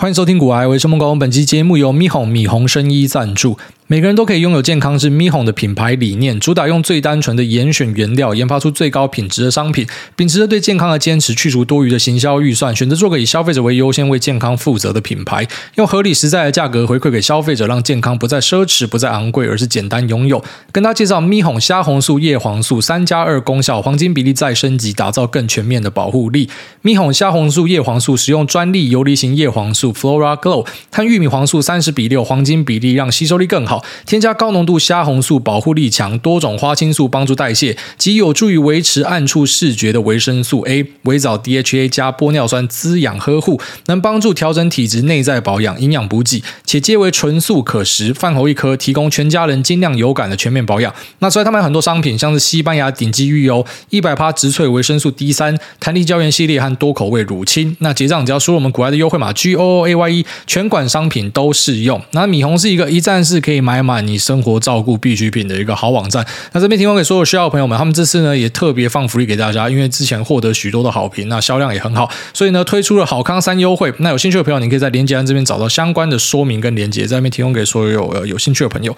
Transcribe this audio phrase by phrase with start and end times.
[0.00, 3.58] 欢迎收听《古癌微生梦工》，本期节目由米红米红生医赞助。
[3.90, 20.44] 每个人都可以拥有健康，是咪哄的品牌理念，主打用最单纯的严选原料，研发出最高品质的商品，秉持着对健康的坚持，去除多余的行销预算，选择做个以消费者为优先、为健康负责的品牌，用合理实在的价格回馈给消费者，让健康不再奢侈、不再昂贵，而是简单拥有。
[20.70, 26.50] 跟大家介绍咪哄虾红素、叶黄素三加二功效，黄金比例再升级，打造更全面的保护力。
[26.82, 33.77] 咪哄虾红素、叶黄素使用专利游离型叶黄素 Flora Glow 和玉米黄素三十比六黄金比例，让吸收力更好。
[34.06, 50.94] 添加高浓度虾红素，保护力强，多种花青素帮助代谢，及有助于维持暗处视觉的维生素 A、微藻 DHA 加玻尿酸滋养呵护，能帮助调整体质、内在保养、营养补给，且皆为纯素可食，饭后一颗，提供全家人精量有感的全面保养。
[51.20, 57.76] 那所以他们有很多商品，像是西班牙顶级鱼油、一百趴植萃维生素 D 三、弹力胶原系列和多口味乳清。
[57.80, 62.00] 那结账只要输入我们股癌的优惠码 G O O A Y E，全款商品都适用。
[62.12, 63.98] 那米红是一个一站式可以买满。
[64.06, 73.92] 你生活照顾必需品的一个好网站，那这边提供给所有需要的朋友们，他们这次呢也特别放福利给大家，因为之前获得许多的好评，那销量也很好，所以呢推出了好康三优惠。
[73.98, 78.96] 那有兴趣的朋友，你可以在连接栏这边找到相关的说明跟连接，在那边提供给所有有，有兴趣的朋友。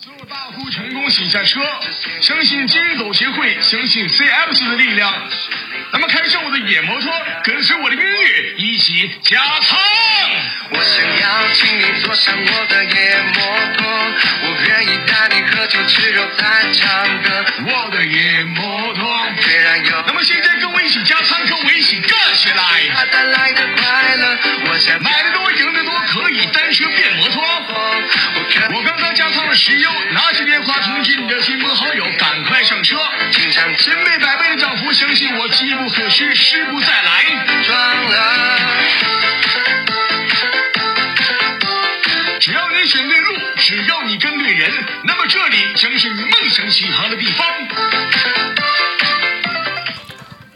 [0.00, 1.60] 所有大户成功洗下车，
[2.20, 5.12] 相信金狗协会，相信 CFC 的力量。
[5.92, 7.10] 那么开上我的野摩托，
[7.44, 9.78] 跟随我的音乐一起加仓。
[10.70, 13.86] 我想要请你坐上我的野摩托，
[14.42, 17.44] 我愿意带你喝酒吃肉再唱歌。
[17.66, 20.04] 我的野摩托，虽然有。
[20.06, 22.56] 那么现在跟我一起加餐，跟我一起干起来。
[22.94, 27.44] 它带来的快乐，我想买的多赢的多，可以单车变摩托。
[28.74, 32.98] 我刚刚加仓了石油，拿起电话通知你的亲朋好友，赶快上车。
[33.30, 37.46] 经常千倍百倍的涨幅，相信我，机不可失，失不再来。
[37.64, 38.55] 撞了。
[46.96, 47.46] 航的地方。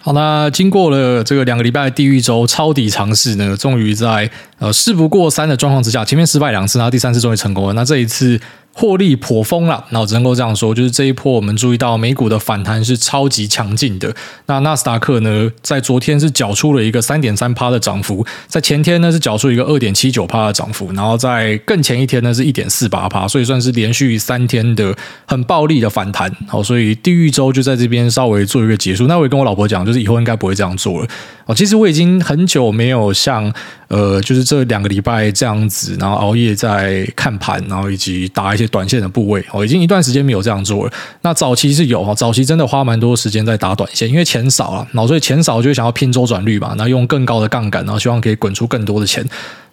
[0.03, 7.75] 好，那经过了这个两个礼拜的地狱周抄底尝试呢，终于在呃事不过三的状况之下，前面失败两次，然后第三次终于成功了。
[7.75, 8.41] 那这一次。
[8.81, 14.11] 获利颇丰了，那我只能够这样说，就是这一波我们注意到美股的反弹是超级强劲的。
[14.47, 26.35] 那纳斯达克呢，在昨天是缴出了一个三点三趴的涨幅，在前天呢是缴出一个二点七九趴的涨幅，然后在更前一天呢是一点四八趴，所以算是连续三天的很暴力的反弹。
[26.49, 29.07] 好，所以地狱周就在这边稍微做一个结束。
[29.07, 31.09] 那我也跟我老婆讲，就是以后应该不会这样做了。
[31.45, 33.53] 哦，其实我已经很久没有像
[33.89, 39.45] 呃，就是这两个礼拜这样子，然后熬夜在看盘，然后以及打一些短线的部位。
[39.53, 40.93] 哦已经一段时间没有这样做了。
[41.23, 49.25] 那早期是有哈，早期真的花蛮多时间在打短线，因为钱少啊，然后所以钱少就会想要拼周转率嘛，那用更高的杠杆，然后希望可以滚出更多的钱。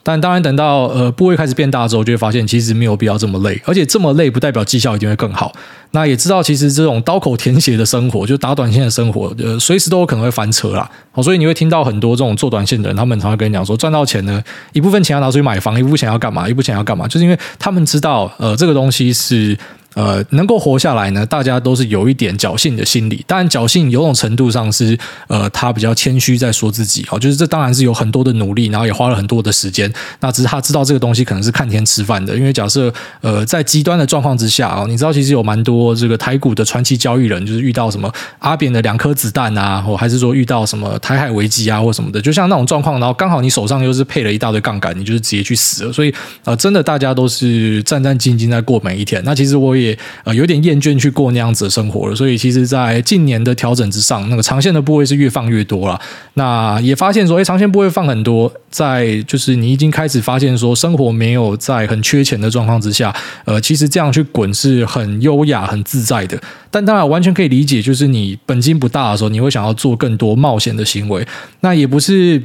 [0.07, 5.51] 但当然，等到呃部位开始变大之后，就会发现其实没有必要这么累，而且这么累不代表绩效一定会更好。
[5.91, 10.89] 那也知道，其实这种刀口舔血的生活，就打短线的生活，呃，随时都有可能会翻车啦。
[11.11, 14.41] 哦，所以你会听到很多这种做短线的人，他们常常跟你讲说，赚到钱呢，
[14.71, 16.47] 一部分钱要拿出去买房，一部分钱要干嘛？
[16.47, 17.05] 一部分钱要干嘛？
[17.05, 19.57] 就是因为他们知道，呃，这个东西是。
[19.97, 23.25] 呃，能够活下来呢，大家都是有一点侥幸的心理。
[23.25, 24.95] 当然，侥幸有种程度上是，
[25.27, 29.91] 呃，他比较谦虚，在说自己哦，就是这当然是有很多的努力，然后也花了很多的时间。
[30.19, 45.91] 那只是他知道这个东西可能是看天吃饭的，因为假设呃，在极端的状况之下哦，你知道其实有蛮多这个台股的传奇交易人，就是遇到什么阿扁的两颗子弹啊，或还是说遇到什么台海危机啊，或什么的，就像那种状况，然后刚好你手上又是配了一大堆杠杆，你就是直接去死了。
[45.91, 49.19] 所以呃，真的大家都是战战兢兢在过每一天。
[49.25, 49.86] 那其实我也。
[50.23, 55.99] 呃，有点厌倦去过那样子的生活了，所以其实，在近年的调整之上，那个长线的部位是越放越多了。
[56.35, 63.13] 那也发现说，哎，长线部位放很多，在就是你已经开始发现说，生活没有在很缺钱的状况之下，
[63.45, 66.39] 呃，其实这样去滚是很优雅、很自在的。
[66.71, 71.27] 但当然，完全可以理解，就是你本金不大的时候，你会想要做更多冒险的行为。
[71.61, 72.41] 那也不是。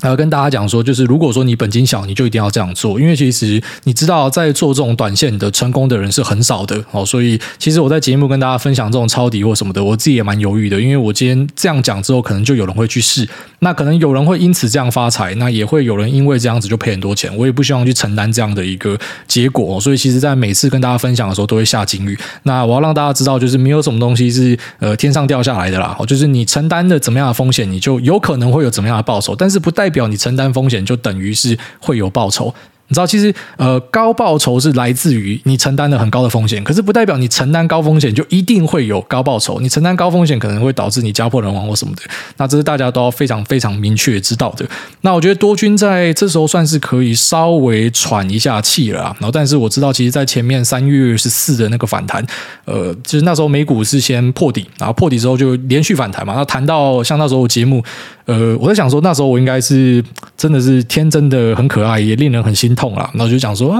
[0.00, 7.06] 还要，跟大家讲说，就是如果说你本金小，你就一定要这样做，因为其实你知道，在做这种短线的成功的人是很少的哦。
[7.06, 13.26] 所以，其实我在节目跟大家分享这种抄底或什么的，我自己也蛮犹豫的，因为我今天这样讲之后，可能就有人会去试，
[13.60, 17.34] 那可能有人会因此这样发财，那也会有人因为这样子就赔很多钱。
[17.36, 18.98] 我也不希望去承担这样的一个
[19.28, 22.18] 结果，所以其实，在每次跟大家分享的时候，都会下金玉。
[22.42, 29.83] 那我要让大家知道，就是没有什么东西是呃天上掉下来的啦，就是你承担的怎么样的风险，你就有可能会有怎么样的报酬，但是不带。
[29.84, 32.54] 代表你承担风险，就等于是会有报酬。
[32.88, 39.58] 你知道，其实呃，高报酬是来自于你承担了很高的风险，可是不代表你承担高风险就一定会有高报酬。
[39.60, 42.02] 你承担高风险可能会导致你家破人亡或什么的，
[42.36, 44.66] 那这是大家都要非常非常明确知道的。
[45.00, 49.16] 那我觉得多军在这时候算是可以稍微喘一下气了啊。
[49.18, 52.24] 然后，但是我知道，其实，在前面三月十四的那个反弹，
[52.66, 56.34] 呃，就是那时候美股是先破底，然后破底之后就连续反弹嘛。
[56.36, 57.82] 那谈到像那时候节目。
[58.26, 60.02] 呃，我在想说，那时候我应该是
[60.34, 63.10] 真的是天真的很可爱，也令人很心痛啦。
[63.14, 63.78] 然后就讲说啊，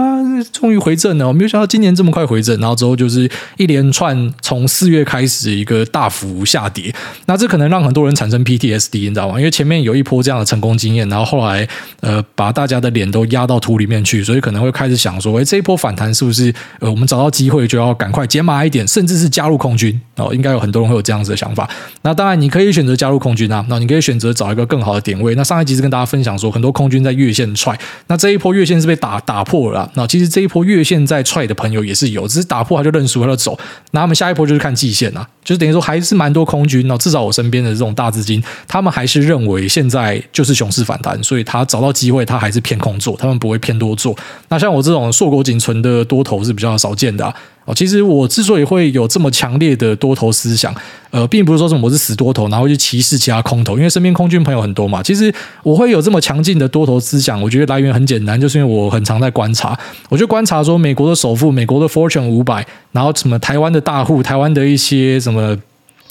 [0.52, 2.58] 终于回正了，我没有想到今年这么快回正。
[2.60, 6.94] 然后之后就是一连串从四月开始一个大幅下跌，
[7.26, 9.38] 那这可能让很多人产生 PTSD，你知道吗？
[9.38, 11.66] 因为前面有一波这样的成功经验，然后后来
[12.00, 20.34] 呃把大家的脸都压到土里面去，所以可能会开始想说，哎，这一波反弹是不是呃我们找到机会就要赶快减码一点，甚至是加入空军哦？
[20.34, 21.66] 应该有很多人会有这样子的想法。
[22.02, 24.34] 那当然你可以选择加入空军啊，那你可以选择。
[24.34, 25.32] 找一个更好的点位。
[25.36, 29.90] 那上一集是跟大家分享说，很多空军在月线踹，那这一波月线是被打打破了。
[29.94, 33.58] 那其实这一波月线在踹的朋友也是有，只是打破他就认输，他就走。
[33.92, 36.86] 那他们下一波就是看季线啊，就是等于说还是蛮多空军。
[36.86, 44.14] 那至少我身边的这种大资金，他们还是认为现在就是熊市反弹，所以他找到机会，他还是偏空做，他们不会偏多做。
[44.48, 47.34] 那像我这种硕果仅存的多头是比较少见的。
[47.64, 50.74] 哦，其实我之所以会有这么强烈的多头思想，
[51.10, 55.02] 呃，并不是说什么我是死多头，然后去歧视其他空头，因为身边空军朋友很多嘛。
[55.02, 55.32] 其实
[55.62, 59.78] 我会有这么强劲的多头思想，我觉得来源很简单，就是因为我很常在观察，
[60.08, 65.56] 我就观察说美国的首富、美国的 Fortune 五百，然后什么台湾的大户、台湾的一些什么。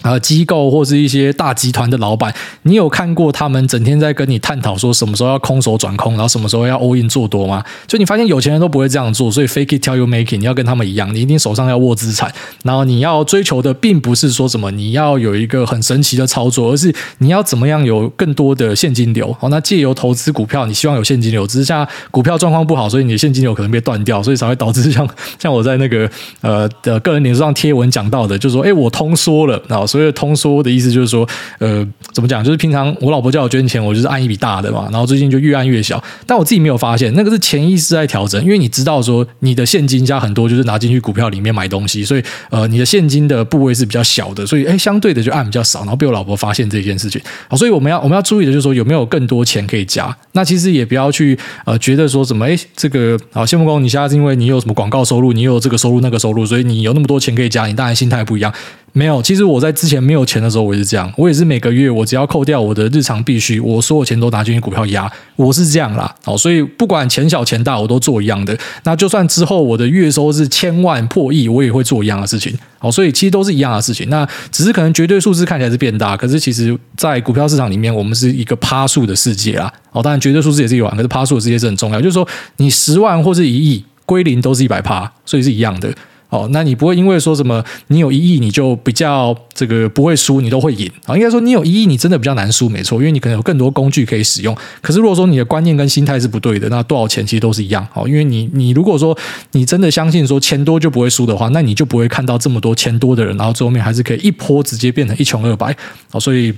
[0.03, 2.31] 呃，机构或是一些大集团的老板，
[2.63, 7.63] 你有看过他们整天在跟你探讨说什么时候要空手转空，然后什么时候要 all in 做多吗？
[7.88, 12.31] 就你发现有钱人都不会这样做，所以 fake it till you make it，你要跟他们一样，你一定手上要握资产，
[12.63, 19.33] 然后你要追求的并不是说什么你要有一个很神奇的操作，而是你要怎么样有更多的现金流。
[19.39, 25.07] 好，那借由投资股票，你希望有现金流，只是像股票状况不好，所以你的现金流可能被断掉，所以才会导致像
[25.39, 26.09] 像我在那个
[26.41, 30.74] 呃的个人脸书上贴文讲到的，就是说，哎，我通缩了，然后所以通缩的。
[30.74, 31.28] 意思就是说，
[31.60, 32.44] 呃，怎么讲？
[32.44, 34.90] 就是平常我老婆叫我捐钱，我就是按一笔大的嘛。
[34.92, 38.44] 然后最近就越按越小，但我自己没有发现，那个是潜意识在调整。
[38.44, 45.81] 因为你知道说，你的现金加很多，就是拿进去股票里面买东西，所以呃，你的现金的部位是比较小的，所以哎，相对的就按比较少。
[45.81, 50.16] 然后被我老婆发现这件事情，好，所以我们要我们要注意的就是说，有没有更多钱可以加？
[50.31, 58.51] 那其实也不要去呃觉得说什么哎，这个好，谢木工，你现在是因为你有什么广告收入，你有这个收入那个收入，所以你有那么多钱可以加，你当然心态不一样。
[58.95, 61.12] 没有，其实我在之前没有钱的时候，我也是这样。
[61.18, 66.16] 我也是每个月，我只要扣掉我的日常必须，我所有钱都拿进去股票压，我是这样啦。
[66.24, 68.56] 好，所以不管钱小钱大，我都做一样的。
[68.84, 72.56] 那就算之后我的月收是千万破亿，我也会做一样的事情。
[72.78, 74.07] 好，所以其实都是一样的事情。
[74.12, 79.74] 那只是可能绝对数字看起来是变大，可是其实在股票市场里面，我们是一个趴数的世界啦。
[79.90, 82.00] 好，当然绝对数字也是有，可是趴数的世界是很重要。
[82.00, 85.92] 就是说，你十万或是一亿归零都是一百趴，所以是一样的。
[86.33, 91.15] 哦，那你不会因为说什么你有一亿你就比较这个不会输，你都会赢啊？
[91.15, 94.57] 应该说你有一亿你真的比较难输，没错，因为你可能有更多工具可以使用。
[94.81, 97.88] 可是如果说你的观念跟心态是不对的，那多少钱其实都是一样。
[97.94, 99.15] 哦，因为你你如果说
[99.51, 105.77] 你真的相信说钱多就不会输的话，那你就不会看到这么多钱多的人，然后最后面还是可以一波直接变成一穷二白。
[106.12, 106.51] 哦，所以。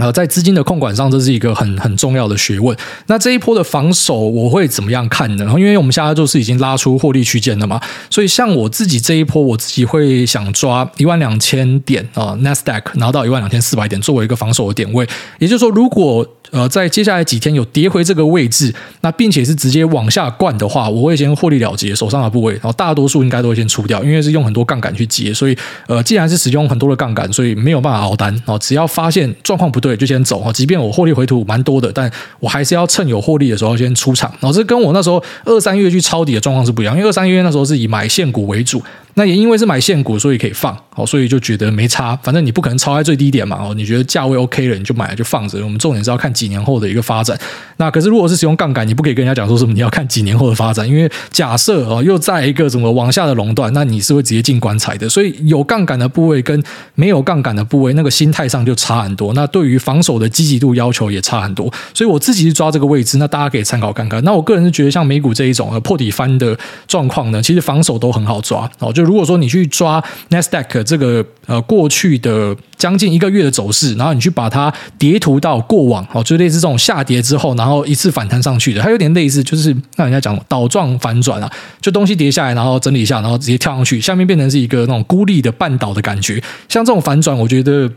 [0.00, 2.74] 呃，在资金的控管上，这是一个很很重要的学问。
[3.06, 5.44] 那这一波的防守，我会怎么样看呢？
[5.44, 15.06] 然后因为我们现在就是已经拉出获利区间了嘛，所以像我自己这一波，我自己会想抓一万两千点啊，NASDAQ 拿到一万两千四百点作为一个防守的点位。
[15.38, 28.58] 也就是说，如果呃在接下来几天有跌回这个位置，那并且是直接往下灌的话，我会先获利了结手上的部位，然后大多数应该都会先出掉，因为是用很多杠杆去接，所以呃，既然是使用很多的杠杆，所以没有办法熬单哦。
[28.58, 30.52] 只要发现状况不对就先走啊！
[30.52, 34.30] 即便我获利回吐蛮多的，但我还是要趁有获利的时候先出场。
[34.40, 38.82] 然后这跟我那时候二三月去抄底的状况是不一样，因为二三月那时候是以买现股为主。
[39.14, 42.14] 那也因为是买现股，所以可以放，哦，所以就觉得没差。
[42.22, 45.62] 反正你不可能抄在最低点嘛，哦，你觉得价位 OK 了，你就买了就放着。
[45.64, 47.38] 我们重点是要看几年后的一个发展。
[47.80, 55.08] 那可是如果是使用杠杆，你不可以跟人家讲说什么你要看几年后的发展，因为假设哦又在一个什么往下的垄断，那你是会直接进棺材的。
[55.08, 56.62] 所以有杠杆的部位跟
[56.94, 59.32] 没有杠杆的部位，那个心态上就差很多。
[59.32, 61.72] 那对于防守的积极度要求也差很多。
[61.94, 64.22] 所以我自己去抓这个位置，那大家可以参考看看。
[64.24, 66.54] 那我个人是觉得像美股这一种破底翻的
[66.86, 68.92] 状况呢，其实防守都很好抓哦。
[68.92, 86.42] 就如果说你去抓 Nasdaq 这个呃过去的将近一个月的走势，然后你去把它叠图到过往哦，就类似这种下跌之后，然后一次反弹上去的，它有点类似，就是让人家讲倒状反转啊，就东西跌下来，然后整理一下，然后直接跳上去，下面变成是一个那种孤立的半岛的感觉。
[86.68, 87.90] 像这种反转，我觉得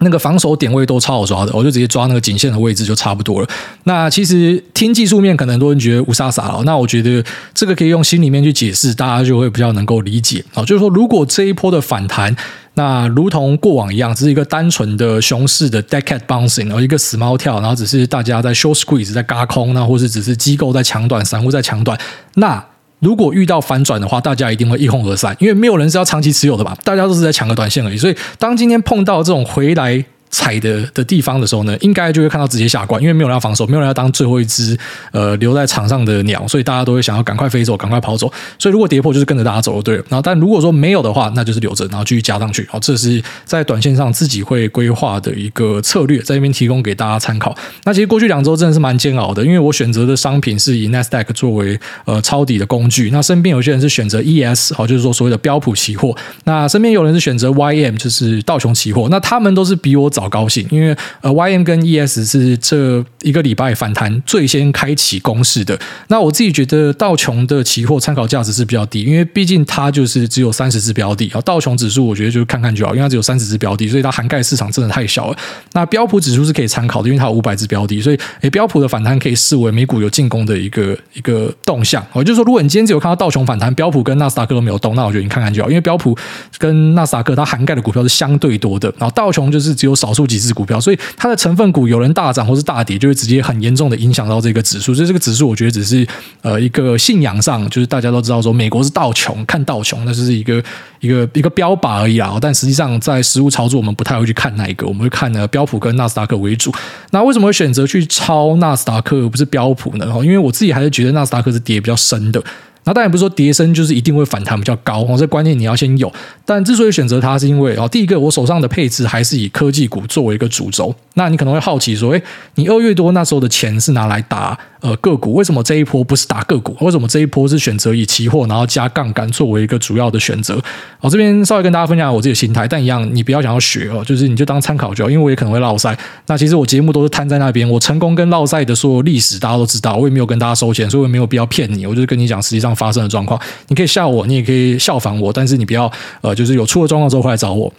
[0.00, 3.48] 那个防守点位都超好抓的，我就直接抓那个颈线的位置就差不多了。
[3.84, 10.44] 那其实听技术面，可能很多人觉得雾煞煞了，那我觉得这个可以用心里面去解释，大家就会比较能够理解。
[10.52, 12.36] 好，就是说，如果这一波的反弹，
[12.78, 21.98] 那如同过往一样，只是一个单纯的熊市的 decade bouncing，而一个死猫跳，然后只是大家在 show squeeze 在嘎空，那或是只是机构在抢短，散户在抢短，
[22.36, 22.64] 那。
[23.00, 26.76] 如果遇到反转的话，大家一定会一哄而散，因为没有人是要长期持有的吧？
[26.82, 27.96] 大家都是在抢个短线而已。
[27.96, 30.04] 所以，当今天碰到这种回来。
[30.30, 34.76] 踩的的地方的时候呢，应该就会看到直接下关，因为没有人要防守，没有人要当最后一只
[35.12, 38.30] 呃留在场上的鸟，所以大家都会想要赶快飞走，赶快跑走。
[38.58, 40.04] 所以如果跌破，就是跟着大家走就对了。
[40.08, 42.66] 然后，但如果说没有的话，那就是留着，然后继续加上去。
[42.70, 47.56] 好，这是在短线上自己会规划的一个策略，在这边提供给大家参考。
[47.84, 53.10] 那其实过去两周真的是蛮煎熬的，因为我选择的商品是以 Nasdaq 作为呃抄底的工具。
[53.10, 56.14] 那身边有些人是选择 ES，好，就是说所谓的标普期货。
[56.44, 59.08] 那身边有人是选择 YM，就是道琼期货。
[59.10, 65.78] 那他们都是比我早高兴，因为呃，YM 跟 ES 是这一个礼拜反弹最先开启攻势的。
[66.08, 71.40] 那我自己觉得道琼的期货参考价值是比较低，因为毕竟它就是只有三十只标的啊。
[71.42, 75.36] 道琼指数我觉得就看看就好，因为它只有三十只标的，所以它涵盖市场真的太小了。
[75.74, 82.04] 那标普指数是可以参考的，因为它有五百只标的，所以诶，标普的反弹可以视为美股有进攻的一个一个动向。
[82.12, 86.16] 我就说，如果你今天只有看到道琼反弹，标普跟纳斯达克都没有动，那我觉得你看看就好，因为标普
[86.58, 90.80] 跟纳斯达克它涵盖的股票是相对多的，然后道琼就是只有少少数几只股票。
[90.80, 94.94] 所以它的成分股有人大涨或是大跌，就会直接很严重的影响到这个指数。
[94.94, 96.06] 所以这个指数，我觉得只是
[96.42, 100.62] 呃一个信仰上，就是大家都知道说美国是道琼，看道琼，那就是一个
[101.00, 102.38] 一个一个标靶而已啊。
[102.40, 106.72] 但实际上在实物操作，我们不太会去看哪一个，我们会看呢标普跟纳斯达克为主。
[107.10, 110.06] 那为什么会选择去抄纳斯达克而不是标普呢？
[110.22, 112.42] 因为我自己还是觉得纳斯达克是跌比较深的。
[112.88, 116.10] 那当然不是说跌升就是一定会反弹比较高哦，这观念你要先有。
[116.46, 120.94] 但之所以选择它，是因为哦，第一个我手上的配置还是以科技股作为一个主轴。
[121.12, 122.22] 那你可能会好奇说，哎，
[122.54, 126.76] 你二月多那时候的钱是拿来打呃个股，为什么这一波不是打个股？
[126.80, 130.60] 为什么这一波是选择以期货然后加杠杆作为一个主要的选择？
[131.00, 135.96] 我这边稍微跟大家分享我自己的心态，但一样你不要想要学哦，就是你就当参考就好，因为我也可能会落赛。
[136.26, 141.86] 那其实我节目都是摊在那边，我成功跟落赛的所有历史大家都知道，我也没有跟大家收钱，所以我也没有必要骗你。
[141.86, 147.72] 我就是跟你讲实际上发生的状况，你可以笑我，你也可以效仿我，但是你不要呃，就是有出了状况之后回来找我。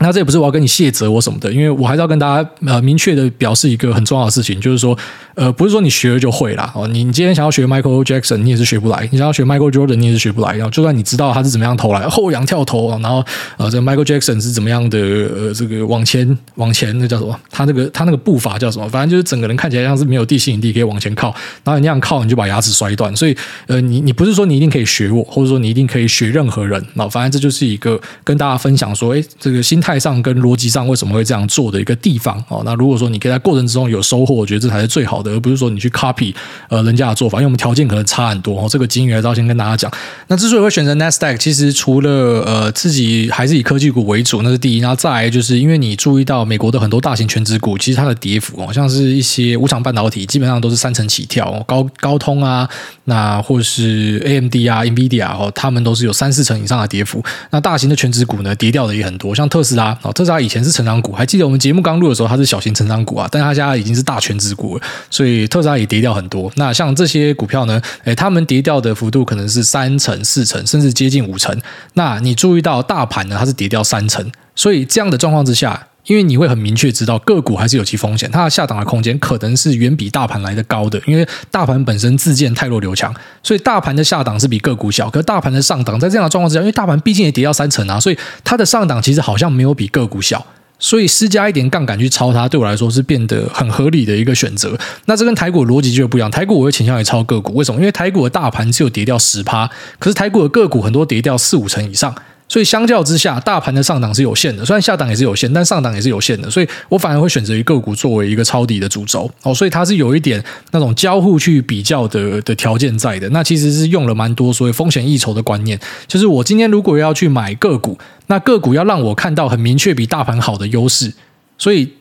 [0.00, 4.96] 那这也不是我要跟你谢责我什么的，因为我还是要跟大家呃明确的表示一个很重要的事情，就是说
[5.34, 10.54] 呃不是说你学了就会啦哦，你今天想要学 Michael Jackson，你也是学不来；你想要学 Michael Jordan，你也是学不来。
[10.54, 13.24] 然后就算你知道他是怎么样投篮后仰跳投，然后
[13.56, 17.38] 呃这 Michael Jackson 是怎么样的呃这个往前往前那叫什么？
[17.50, 18.88] 他那个他那个步伐叫什么？
[18.88, 21.28] 反正就是整个人看起来像是没有地心引力可以往前靠，
[21.64, 23.14] 然后你那样靠你就把牙齿摔断。
[23.16, 23.36] 所以
[23.66, 26.84] 呃你你不是说你一定可以学我，或者说你一定可以学任何人。
[26.94, 30.68] 那反正这就是一个跟大家分享说，哎这个心态上跟逻辑。
[30.68, 32.60] 上为什么会这样做的一个地方哦？
[32.62, 36.34] 那如果说你可以在过程之中有收获，我觉得这才是最好的，而不是说你去 copy
[36.68, 38.68] 呃人家的做法，因为我们条件可能差很多哦。
[38.68, 39.90] 这个金鱼还是要先跟大家讲。
[40.26, 42.10] 那之所以会选择 Nasdaq，其实除了
[42.44, 44.80] 呃自己还是以科技股为主，那是第一。
[44.80, 52.68] 然后再来就是因为你注意到美国的很多大型全职股，其实它的跌幅哦，像是一些无厂半导体，基本上都是三成起跳，高高通啊，
[53.04, 57.24] 那或是 AMD 啊、NVIDIA 哦，他们都是有三四成以上的跌幅。
[57.52, 60.58] 那大型的全职股呢，跌掉的也很多，像特斯拉哦，特斯拉以前。
[60.68, 66.52] 是成长股，还记得我们节目刚录的时候，它是小型成长股啊，但它现在已经是大权值股了，所以特斯拉也跌掉很多。
[66.56, 71.56] 那像这些股票呢，诶，他们跌掉的幅度可能是三成、四成，甚至接近五成。
[71.94, 90.44] 那你注意到大盘呢，它是跌掉三成，所以这样的状况之下，因为你会很明确知道个股还是有其风险，它的下档的空间可能是远比大盘来的高的，因为大盘本身自建太弱留强，所以大盘的下档是比个股小，可是大盘的上档在这样的状况之下，因为大盘毕竟也跌掉三成啊，所以它的上档其实好像没有比个股小。
[90.80, 94.78] 所以施加一点杠杆去抄它，对我来说是变得很合理的一个选择。
[95.06, 96.30] 那这跟台股逻辑就不一样。
[96.30, 97.80] 台股我会倾向于抄个股，为什么？
[97.80, 102.14] 因为台股的大盘只有跌掉十趴，可是台股的个股很多跌掉四五成以上。
[102.48, 106.50] 所以相较之下，大盘的上档是有限的，虽然下档也是有限，但上档也是有限的。
[106.50, 109.54] 所以我反而会选择于个股作为一个抄底的主轴哦。
[109.54, 113.28] 所以它是有一点那种交互去比较的的条件在的。
[113.28, 121.12] 那其实是用了蛮多所谓风险溢酬的观念，就是我今天如果要去买个股，那个股要让我看到很明确比大盘好的优势，
[121.58, 121.92] 所以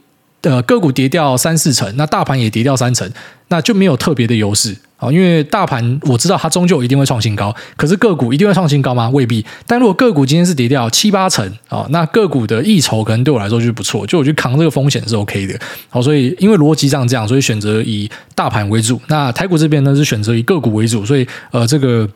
[0.44, 3.12] 呃个股跌掉三四成，那大盘也跌掉三成，
[3.50, 4.77] 那就没有特别的优势。
[4.98, 9.10] 啊，因为大盘我知道它终究一定会创新高，可是个股一定会创新高吗？
[9.10, 9.46] 未必。
[9.66, 15.60] 但如果个股今天是跌掉七八成啊，那个股的溢酬可能对我来说就是不错，就我去扛这个风险是 OK 的。
[15.89, 19.00] 好，所以因为逻辑上这样，所以选择以大盘为主。
[19.08, 22.10] 那台股这边呢是选择以个股为主，所以呃这个。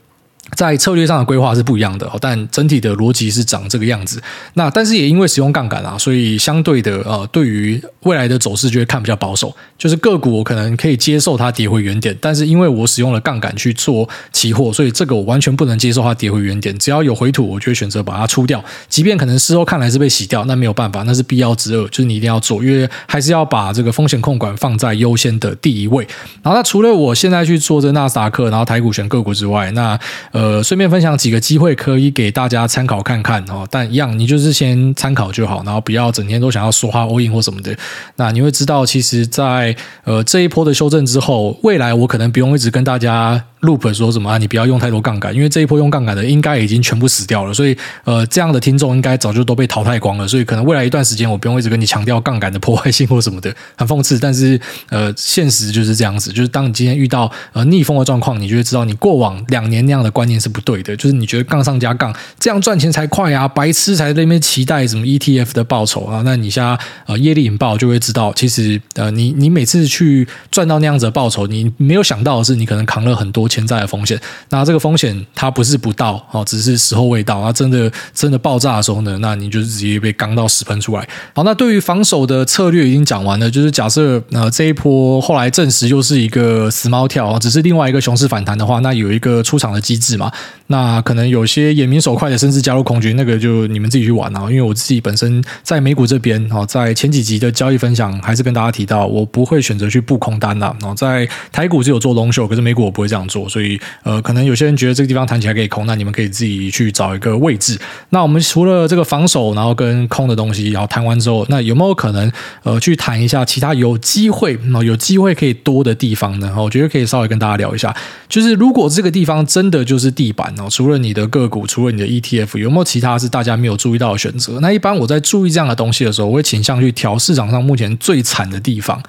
[0.55, 4.21] 在策略上的规划是不一样的，但整体的逻辑是长这个样子。
[4.55, 9.55] 那但是也因为使用杠杆啊，所以相对的呃，对于未来的走势就会看比较保守。
[9.77, 16.77] 就是个股我可能可以接受它跌回原点，但是因为我使用了杠杆去做期货，所以这个我完全不能接受它跌回原点。
[16.77, 18.63] 只要有回吐，我就会选择把它出掉。
[18.89, 26.07] 即便可能事后看来是被洗掉，那没有办法，那是必要之恶，就是你一定要做，因为还是要把这个风险控管放在优先的第一位。
[26.43, 29.99] 然后那除了我现在去做这纳斯达克，然后台股选个股之外，那
[30.31, 33.67] 呃，顺便分享几个机会可以给大家参考看看哦。
[33.69, 37.75] 但一样，你就是先参考就好，然后不要整天都想要说话 all in 或什么的。
[38.15, 43.43] 那你会知道，其实在呃这一波的修正之后，未来我可能不用一直跟大家。
[43.61, 44.37] Loop 说什么啊？
[44.37, 50.27] 你不要用太多杠杆，因为这一波用杠杆的应该已经全部死掉了，所以呃，这样的听众应该早就都被淘汰光了。
[50.27, 54.19] 所以可能未来一段时间我不用一直跟你强调杠杆的破坏性或什么的，很讽刺。
[54.19, 60.95] 但是呃，现实就是这样子，就是当你今天遇到呃逆风的状况，你就会知道你过往两年那样的观念是不对的。
[60.95, 66.21] 就是你觉得杠上加杠这样赚钱才快啊，白痴才在那边期待什么 ETF 的报酬啊？
[66.25, 74.17] 那你现在呃业力引爆就会知道，其实呃你你每次去赚到那样子的报酬，你没有想到的是，你可能扛了很多潜在的风险。
[74.49, 77.43] 那这个风险它不是不到哦，只是时候未到。
[77.43, 81.07] 它真的真的爆炸的时候呢，那你就直接被刚到屎喷出来。
[81.33, 90.31] 好，那对于防守的策略已经讲完了，就是假设呃这一波后来证实又是一个死猫跳，只是另外一个熊市反弹的话，那有一个出场的机制嘛。
[90.67, 94.41] 那可能有些眼明手快的甚至加入空军，那个就你们自己去玩啊。
[94.49, 100.67] 因为我自己本身在美股这边哦，在前几集的交易分享还是跟大家提到，我不会选择去布空单的。
[100.83, 103.79] 哦，在台股只有做 long show，可是美股我不会这样做，所以。
[104.03, 107.79] 呃，可能有些人觉得这个地方弹起来可以空，那你们可以自己去找一个位置。
[108.09, 112.31] 那我们除了这个防守，然后跟空的东西，然后弹完之后，那有没有可能
[112.63, 116.53] 呃去谈一下其他有机会、有机会可以多的地方呢？
[116.57, 117.95] 我觉得可以稍微跟大家聊一下，
[118.27, 124.59] 就是如果这个地方真的就是地板哦，除了你的个股，除了你的 ETF，有没有其他是大家没有注意到的选择？
[124.61, 129.01] 那一般我在注意这样的东西的时候，我会倾向去调市场上目前最惨的地方。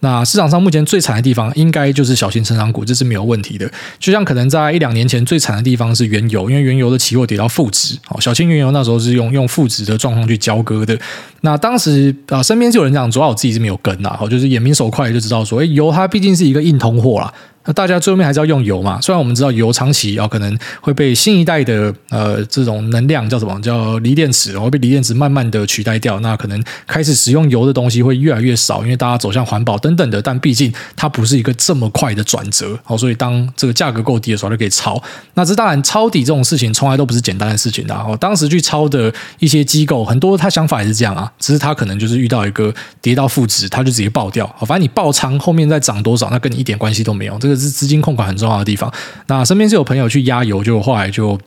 [0.00, 3.68] 那市场上目前最惨的地方，应该就是小型成长股，这是没有问题的。
[3.98, 10.96] 就像可能在一两年前最惨的地方是原油，因为原油的期货跌到负值，哦，小型原油那时候是用用负值的状况去交割的。
[11.40, 17.32] 那当时啊，身边就有人讲，主要我自己是没有跟呐，哦，就是眼明手快就知道说，诶，油它毕竟是一个硬通货啦。
[17.68, 18.98] 那大家最后面还是要用油嘛？
[18.98, 26.18] 虽然我们知道油长期啊可能会被新一代的呃这种能量叫什么叫锂电池，然后被锂电池慢慢的取代掉。
[26.20, 30.22] 那可能开始使用油的东西会越来越少，因为大家走向环保等等的。
[30.22, 35.02] 但毕竟它不是一个这么快的转折，好，所以当这个价格够低的时候就可以抄。
[35.34, 37.94] 那这当然抄底这种事情从来都不是简单的事情的。
[37.94, 44.46] 然后当时去抄的一些机构，很多他想法也是这样啊，只是他可能就是遇到一个跌到负值，他就直接爆掉。
[44.56, 47.36] 好反正你爆仓后面再涨多少，那跟你一点关系都没有。
[47.38, 48.92] 这个是资金控管很重要的地方。
[49.26, 51.38] 那身边是有朋友去压油，就后来就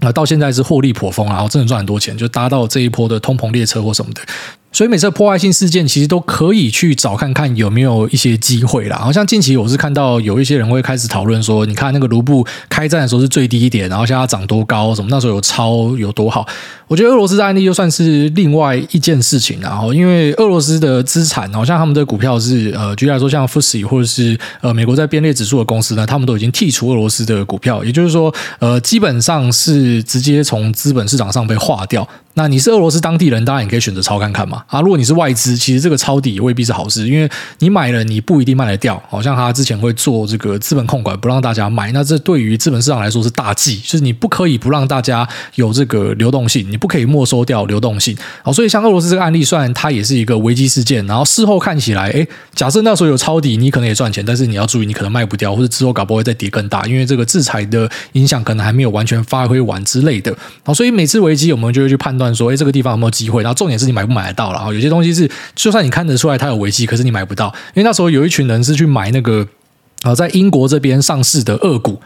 [0.00, 4.20] 啊，到现在是获利颇丰，然后真的赚很多钱，就搭到这一波的通膨列车或什么的。
[4.74, 8.98] 所以每次破坏性事件其实都可以去找看看有没有一些机会啦。
[8.98, 16.44] 好像近期我是看到有一些人会开始讨论说，你看那个卢布开战的时候是最低一点，然后现在涨多高，什么那时候有超有多好。
[16.88, 32.06] 我觉得俄罗斯的案例就算是另外一件事情，然后因为俄罗斯的资产，好像他们的股票是呃，举例来说像 FTSE 或者是呃美国在编列指数的公司呢，他们都已经剔除俄罗斯的股票，也就是说呃，基本上是直接从资本市场上被划掉。
[32.34, 34.64] 那你是俄罗斯当地人，当然你可以选择抄看看嘛。
[34.66, 39.00] 啊，如果你是外资，其实这个抄底也未必是好事，因为你买了你不一定卖得掉。
[39.08, 41.92] 好像他之前会做这个资本控管，不让大家买。
[41.92, 48.16] 那这对于资本市场来说是大忌，就是你不可以不让大家有这个流动性，你不可以没收掉流动性。
[48.42, 60.36] 好，所以像俄罗斯这个案例，虽然它也是一个危机事件，然后事后看起来，诶，假设那时候有抄底，你可能也赚钱，但是你要注意，你可能卖不掉，或者之后搞不会再跌更大，因为这个制裁的影响可能还没有完全发挥完之类的。
[60.64, 63.42] 好，所以每次危机，我们就会去判断说，诶，这个地方有没有机会？
[63.42, 64.58] 然后重点是你买不买得到了。
[64.58, 69.44] 然后有些东西是，就算你看得出来它有危机，可是你买不到，因为那时候有一群人是去买那个
[70.02, 72.00] 啊，在英国这边上市的二股，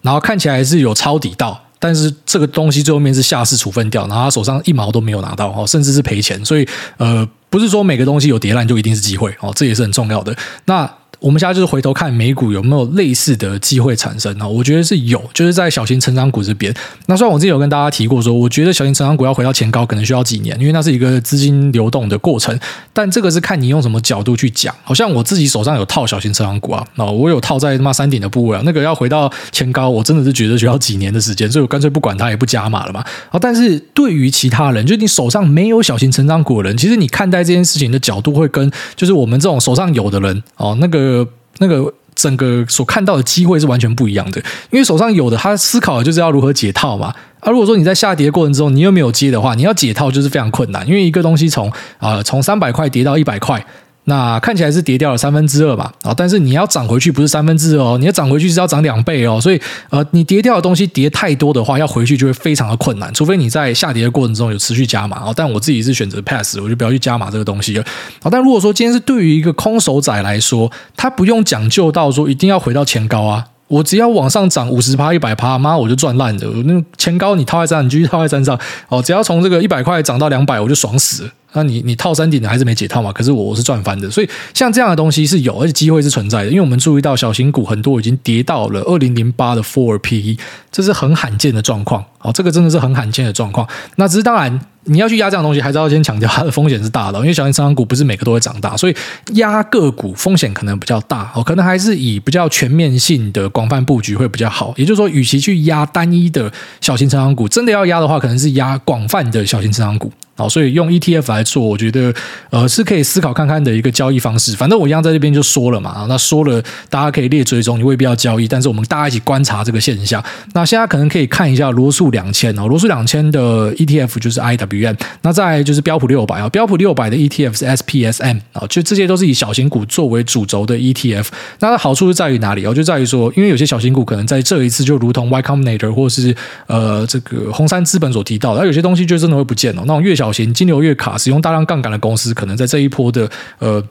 [0.00, 6.42] 然后看起来是有抄底到，但是这个东西最后面是下市处分掉，然后他手上一毛都没有拿到哦，甚至是赔钱。
[6.42, 10.34] 所以呃，不是说每个东西有跌烂就一定是机会哦，这也是很重要的。
[10.64, 10.90] 那。
[11.20, 14.48] 我们现在就是回头看美股有没有类似的机会产生啊？
[14.48, 16.74] 我觉得是有，就是在小型成长股这边。
[17.06, 22.58] 那虽然我之前有跟大家提过说，我觉得小型成长股要回到前高可能需要几年，因为那是一个资金流动的过程。
[22.94, 24.74] 但这个是看你用什么角度去讲。
[24.82, 33.04] 好像我自己手上有套小型成长股啊，那我有套在他妈山顶的部位啊，那个要回到前高，我真的是觉得需要几年的时间，所以我干脆不管它，也不加码了嘛。
[33.28, 41.09] 好，但是对于其他人，就是你手上没有小型成长股的人，其实你看待这件事情的角度会跟就是我们这种手上有的人哦，那个。
[41.10, 41.26] 呃
[41.58, 44.40] 那个整个所看到的机会是完全不一样的。
[44.70, 47.14] 因为手上有的，他思考的就是要如何解套嘛。
[47.40, 53.64] 啊，如果说你在下跌过程中，你又没有接的话，你要解套就是非常困难，因为一个东西从啊从三百块跌到一百块。
[54.04, 59.60] 那看起来是跌掉了三分之二吧，啊，但是你要涨回去不是三分之二哦，你要涨回去是要涨两倍哦，所以
[59.90, 65.32] 呃，你跌掉的东西跌太多的话，要回去就会非常的困难，除非你在下跌的过程中有持续加码哦。
[65.36, 67.84] 但我自己是选择 pass，我就不要去加码这个东西了。
[68.20, 76.46] 好，但如果说今天是对于一个空手仔来说，他不用讲究到说一定要回到前高啊，我只要往上涨五十趴、一百趴，妈我就赚烂的。
[76.64, 81.30] 那前高你套在山，你继续套在山上哦，只要从这个一百块涨到两百，我就爽死了。
[81.52, 83.12] 那你你套山顶的还是没解套嘛？
[83.12, 86.48] 可是我我是赚翻的，所以像这样的东西是有，而且机会是存在的。
[86.48, 90.36] 因为我们注意到小型股很多已经跌到了二零零八的 four PE，
[90.72, 92.04] 这是很罕见的状况。
[92.22, 93.68] 哦，这个真的是很罕见的状况。
[93.94, 98.96] 那只是当然你要去压这样东西，还是要先强调它的风险是大的，因为小型成长股不是每个都会长大，所以
[99.34, 101.30] 压个股风险可能比较大。
[101.34, 104.74] 哦，可能还是以比较全面性的广泛布局会比较好。
[104.76, 110.12] 也就是说，与其去压单一的小型成长股，真的要压的话，可能是压广泛的小型成长股。
[110.40, 112.14] 好，所以用 ETF 来做，我觉得
[112.48, 114.56] 呃是可以思考看看的一个交易方式。
[114.56, 120.24] 反正我一样在这边就说了嘛，那说了大家可以列追踪，你未必要交易，但是我们大家一起观察这个现象。
[120.54, 131.26] 那现在可能可以看一下罗素两千哦，罗素两千的 ETF 就是 IWM，那再就是标普六百啊，标普六百的 ETF 是 SPSM 啊，就这些都是以小型股作为主轴的 ETF。
[131.58, 132.72] 那它好处是在于哪里哦？
[132.72, 136.34] 就在于说，因为有些小型股可能在这一次就如同 Y Combinator 或是
[136.66, 140.29] 呃这个红杉资本所提到的，而有些东西就真的会不见哦，那种越小。
[140.32, 143.82] 小型金流月卡，使用大量杠杆的公司，可能在这一波的呃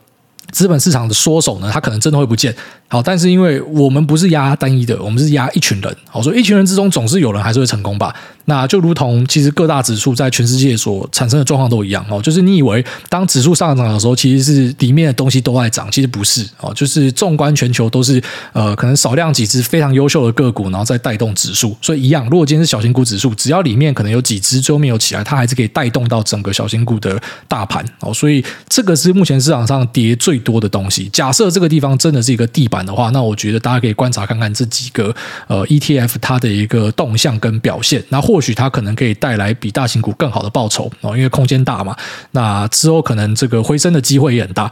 [0.50, 2.54] 资本市场的缩手呢，它可能真的会不见。
[2.92, 5.96] 好，但是因为我们不是压单一的，我们是压一群人。
[6.08, 8.12] 好，所以一群人之中总是有人还是会成功吧？
[8.46, 18.20] 那就如同其实各大指数在全世界所产生的状况都一样哦，就是你以为当指数上涨的时候，其实是里面的东西都在涨，其实不是哦，就是纵观全球都是
[18.52, 21.76] 呃可能少量几只非常优秀的个股，然后再带动指数。
[21.80, 28.12] 所以一样，如果今天是小型股指数，只要里面可能有几只最后没有起来，它还是可以带动到整个小型股的大盘哦。
[28.12, 31.08] 所以这个是目前市场上跌最多的东西。
[31.12, 35.14] 假设这个地方真的是一个地板的话，那我觉得大家可以观察看看这几个
[35.46, 38.04] 呃 ETF 它的一个动向跟表现。
[38.08, 41.96] 那或许它可能可以带来比大型股更好的报酬哦，因为空间大嘛。
[42.32, 44.70] 那之后可能这个回升的机会也很大。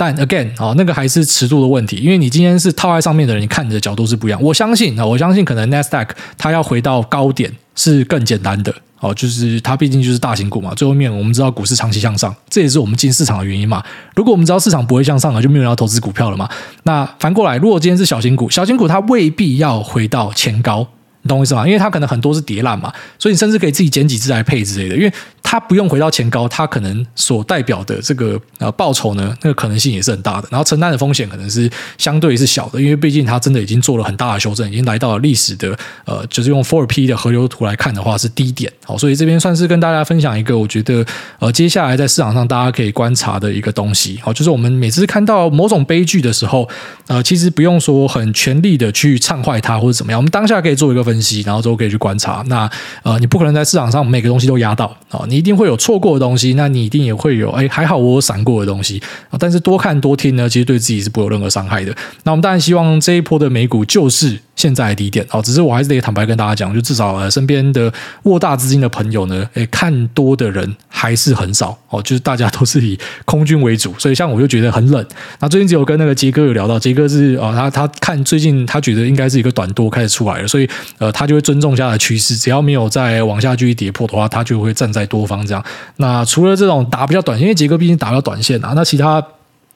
[0.00, 4.42] 但 again 啊，那个还是尺度的问题，因为你今天是套在上面的人，你看你的角度是不一样。
[4.42, 6.08] 我相信啊，我相信可能 Nasdaq
[6.38, 8.74] 它要回到高点是更简单的。
[9.00, 10.72] 哦，就是它毕竟就是大型股嘛。
[10.74, 13.82] 最后面我们知道股市长期向上，这也是我们进市场的原因嘛。
[14.16, 16.48] 如果我们知道市场不会向上了，就没有人要投资股票了嘛。
[16.84, 20.88] 那反过来，如果今天是小型股，小型股它未必要回到前高。
[21.22, 21.66] 你懂我意思吗？
[21.66, 24.96] 因为它可能很多是叠烂嘛，所以你甚至可以自己捡几只来配之类的。
[24.96, 30.48] 因为它不用回到前高，它可能所代表的这个呃报酬呢，那个可能性也是很大的。
[30.50, 38.72] 然后承担的风险可能是相对是小的，因为毕竟它真的已经做了很大的修正，已经来到了历史的呃，就是用 Four P 的河流图来看的话是低点。
[38.84, 41.04] 好，所以这边算是跟大家分享一个我觉得
[41.38, 44.18] 呃接下来在市场上大家可以观察的一个东西。
[44.22, 46.68] 好，就是我们每次看到某种悲剧的时候，
[47.08, 52.44] 呃，其实不用说很全力的去唱坏它或者怎么样，我们当下可以做一个分析，然后之后可以去观察。
[52.46, 52.70] 那
[53.02, 59.36] 呃，你不可能在市场上每个东西都压到啊，你一定会有错过的东西，那你一定也会有哎，还好我闪过的东西啊。
[59.38, 61.92] 但是多看多听呢，其实对自己是不有任何伤害的。
[62.22, 65.40] 那我们当然希望这一波的美股就是现在的低点哦。
[65.40, 67.90] 只是我还是得坦白跟大家讲，就至少呃身边的
[68.24, 72.02] 握大资金的朋友呢，诶，看多的人还是很少哦。
[72.04, 75.04] 就是大家都是以空军为主，所以像我就觉得很冷。
[75.38, 80.68] 那最近只有跟那个杰哥有聊到，杰哥是啊，他他看最近他觉得应该是一个短多开始出来了，所以
[80.98, 85.64] 呃，他就会尊重下的趋势，只要没有再往下继续跌破的话，他就会站在多方这样。
[85.96, 89.24] 那除了这种打比较短线，因为杰哥毕竟打比较短线啊，那其他。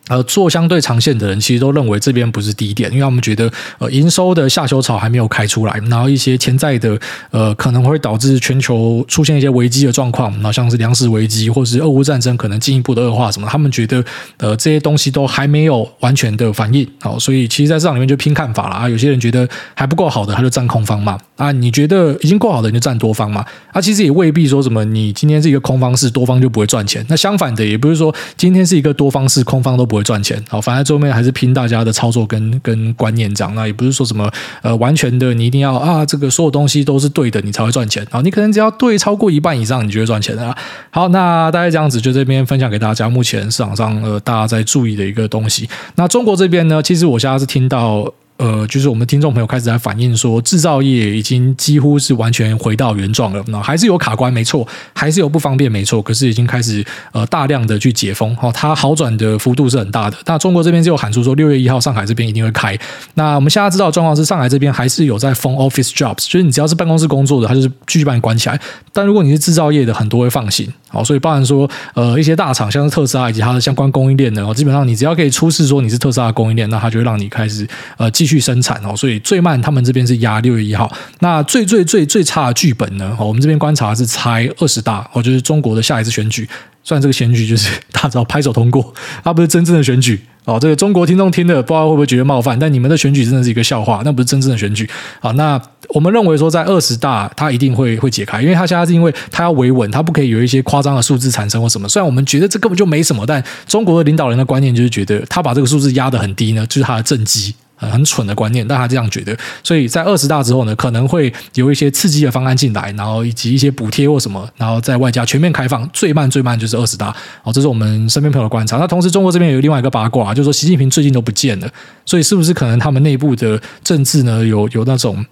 [0.08, 6.98] 呃，做相对长线的人其实都认为这边不是低点，因为他们觉得呃营收的下修潮还没有开出来，然后一些潜在的
[7.30, 14.04] 呃可能会导致全球出现一些危机的状况，然后像是粮食危机或是俄乌战争可能进一步的恶化什么，他们觉得
[14.36, 29.93] 呃这些东西都还没有完全的反应，好，所以其实在市场里面就拼看法了啊，有些人觉得还不够好的他就站空方嘛，啊，你觉得已经够好的你就站多方嘛，啊，其实也未必说什么你今天是一个空方式，多方就不会赚钱，那相反的也不是说今天是一个多方式，空方都不。
[29.94, 34.28] 不会赚钱，好，反正最后面还是拼大家的操作跟跟观念这样，那也不是说什么
[34.60, 40.52] 呃完全的你一定要啊这个所有东西都是对的你才会赚钱，好，你可能只要对超过一半以上，你就会赚钱啊。
[40.90, 45.68] 好，那大概这样子就这边分享给大家，目前市场上呃大家在注意的一个东西。
[45.94, 48.12] 那中国这边呢，其实我现在是听到。
[48.36, 53.42] 呃，就是我们听众朋友开始在反映说，制造业已经几乎是完全回到原状了。
[53.46, 56.02] 那还是有卡关，没错，还是有不方便，没错。
[56.02, 60.16] 可是已经开始呃大量的去解封，哈，它好转的幅度是很大的。
[60.26, 62.76] 那中国这边就有喊出说，六月一号上海这边一定会开。
[63.14, 68.60] 那我们现在知道状况是，上海这边还是有在封 office jobs，就是你只要是办公室工作的，它就是继续把你关起来。
[68.92, 70.68] 但如果你是制造业的，很多会放行。
[70.88, 77.66] 好，所以包含说，呃，一些大厂像是特斯拉以及它的相关供应链呢，基本上你只要可以出示说你是特斯拉的供应链，那它就会让你开始
[77.96, 78.96] 呃继续生产哦。
[78.96, 86.48] 所以最慢他们这边是压六月一号，那最最最最差的剧本呢，哦我们这边观察是猜二十大，哦，就是中国的下一次选举。
[86.82, 90.58] 虽然这个选举就是大家知道拍手通过，它不是真正的选举哦。
[90.60, 94.88] 这个中国听众听了不知道会不会觉得冒犯，但你们的选举真的是一个笑话，那不是真正的选举
[95.20, 95.30] 啊。
[95.32, 95.58] 那
[95.88, 101.88] 我们认为说，在二十大它一定会会解开，因为它现在是因为它要维稳，它不可以有一些夸张的数字产生或什么。
[101.88, 107.54] 虽然我们觉得这根本就没什么，但中国的领导人的观念就是觉得他把这个数字压得很低呢，就是他的政绩。
[107.90, 117.14] 很蠢的观念，但他这样觉得，所以在二十大之后呢，可能会有一些刺激的方案进来，然后以及一些补贴或什么，然后在外加全面开放，最慢最慢就是二十大。
[117.42, 118.76] 哦，这是我们身边朋友的观察。
[118.78, 121.68] 那同时，中国这边有另外一个八卦，就是说习近平最近都不见了，
[122.04, 125.24] 所以是不是可能他们内部的政治呢，有有那种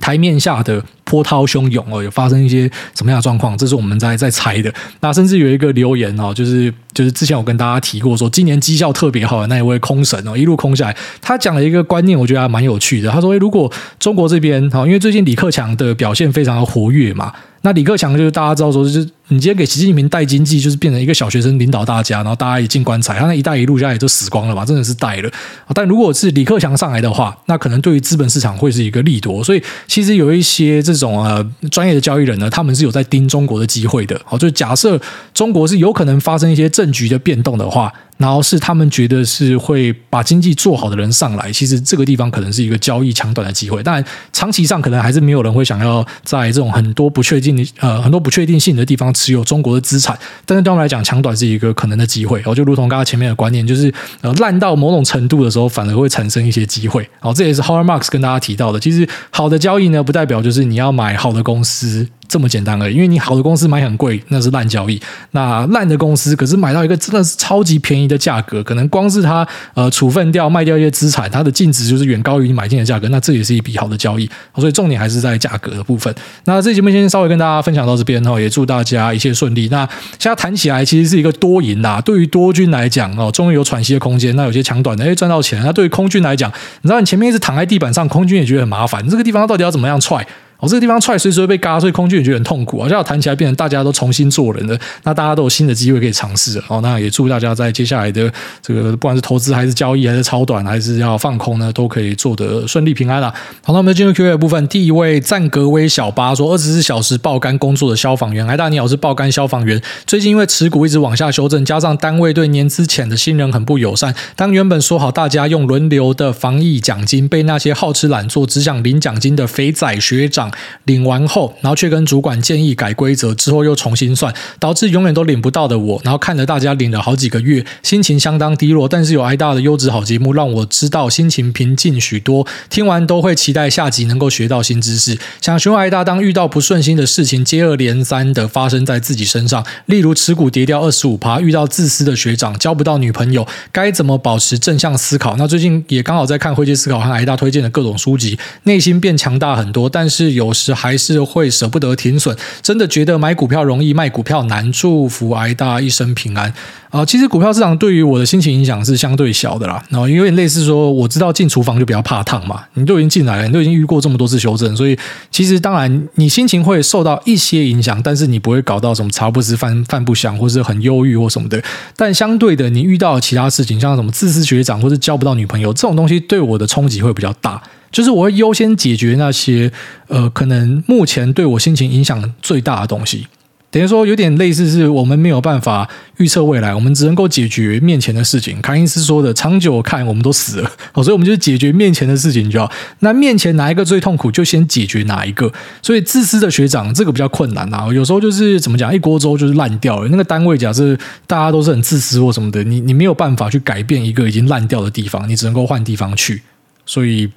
[0.00, 3.56] 台面下的波涛汹涌哦，有发生一些什么样的状况？
[3.56, 4.72] 这是我们在在猜的。
[5.00, 13.10] 那甚至有一个留言哦，就是就是之前我跟大家提过说，今年绩效特别好的那一位空神哦，一路空下来，他讲了一个观念，我觉得还蛮有趣的。
[13.10, 25.30] 他说：“如果中国这边因为最近李克强的表现非常的活跃嘛。”那李克强就是大家知道说，就是你今天给习近平带经济，就是变成一个小学生领导大家，然后大家也进棺材，他那一带一路下来也都死光了吧，真的是带了。
[25.74, 29.42] 但如果是李克强上来的话，那可能对于资本市场会是一个利多。
[29.42, 34.20] 所以其实有一些这种呃专业的交易人呢，他们是有在盯中国的机会的。
[34.24, 35.00] 好，就假设
[35.34, 37.92] 中国是有可能发生一些政局的变动的话。
[38.18, 43.80] 然后是他们觉得是会把经济做好的人上来，其实这个地方可能是一个交易抢短的机会。
[43.80, 47.47] 当然，长期上可能还是没有人会想要在这种很多不确定
[47.80, 50.18] 呃很多不确定性的地方持有中国的资产。
[50.44, 52.38] 但是对我们来讲，抢短是一个可能的机会。
[52.38, 57.02] 然后就如同刚刚前面的观念，就是呃烂到某种程度的时候，反而会产生一些机会。
[57.20, 58.80] 然后，这也是 Howard Marks 跟大家提到的。
[58.80, 62.08] 其实好的交易呢，不代表就是你要买好的公司。
[62.28, 74.28] 这么简单而已，因为你好的公司买很贵，那是烂交易；那烂的公司可是买到一个真的是超级便宜的价格，可能光是它呃处分掉卖掉一些资产，它的净值就是远高于你买进的价格，那这也是一笔好的交易。
[74.56, 76.14] 所以重点还是在价格的部分。
[76.44, 79.68] 那这节目先稍微跟大家分享到这边哈，也祝大家一切顺利。
[79.68, 79.88] 那
[80.18, 84.34] 现在谈起来其实是一个多赢啦，对于多军来讲哦，终于有喘息的空间。
[84.36, 90.26] 那有些抢短的哎赚到钱，那对于空军来讲，你知道你前面一直躺在地板上，空军也觉得很麻烦，这个地方到底要怎么样踹？
[90.60, 92.88] 哦，这个地方踹随时会被嘎，所以空军也觉得很痛苦啊。
[92.88, 96.80] 现在谈起来变成大家都重新做人了，那大家都有新的机会可以尝试哦。
[96.82, 103.32] 那也祝大家在接下来的这个不管是投资还是交易还是超短还是要放空呢，都可以做得顺利平安啦。
[103.62, 104.66] 好，那我们进入 Q&A 的部分。
[104.66, 109.80] 第一位赞格威小八说：二十四小时爆肝工作的消防员，哎，大你好，是爆肝消防员。
[110.06, 120.47] 最近因为持股一直往下修正，加上单位对年资浅的新人很不友善，当原本说好大家用轮流的防疫奖金，被那些好吃懒做只想领奖金的肥仔学长
[120.84, 121.18] 领完。
[121.28, 128.88] 后，然后却跟主管建议改规则，之后又重新算，导致永远都领不到的我，然后看着大家领了好几个月，心情相当低落。
[128.88, 132.46] 但是有挨大的优质好节目，让我知道心情平静许多。
[132.70, 135.18] 听完都会期待下集能够学到新知识。
[135.40, 145.36] 想询问挨大，当遇到不顺心的事情接二连三的发生在自己身上，例如持股跌掉二十五趴，遇到自私的学长，交不到女朋友，该怎么保持正向思考？
[145.36, 151.18] 那最近也刚好在看《灰阶思考》和挨大推荐的各种书籍，内心变强大很多，但是有时还是。
[151.28, 154.72] 会舍不得停损，真的觉得买股票容易，卖股票难。
[154.72, 156.54] 祝福挨大一生平安
[156.90, 159.84] 啊、其实股票市场对于我的心情影响是相对小的啦。
[159.90, 164.96] 然后有点类似说，我知道进厨房就比较怕烫嘛，你都已经进来了，你都已经遇过这么多次修正，所以
[165.30, 171.62] 其实当然你心情会受到一些影响，但是你不会搞到什么茶不思饭饭不想，或是很忧郁或什么的。
[171.94, 177.60] 但相对的，你遇到其他事情，像什么自私学长，或是交不到女朋友这种东西，对我的冲击会比较大。
[177.90, 179.70] 就是我会优先解决那些
[180.08, 183.26] 呃，可能目前对我心情影响最大的东西。
[183.70, 188.58] 等于说有点类似，是我们没有办法预测未来，我们只能够解决面前的事情。
[188.62, 192.72] 凯因斯说的“长久看，我们都死了”， 所以我们就解决面前的事情就好。
[193.00, 195.52] 那面前哪一个最痛苦，就先解决哪一个。
[195.82, 197.92] 所以自私的学长这个比较困难啊。
[197.92, 200.08] 有时候就是怎么讲，一锅粥就是烂掉了。
[200.08, 200.96] 那个单位假设
[201.26, 206.40] 大家都是很自私或什么的，你你没有办法去改变一个已经烂掉的地方，你只能够换地方去。
[206.86, 207.30] 所以。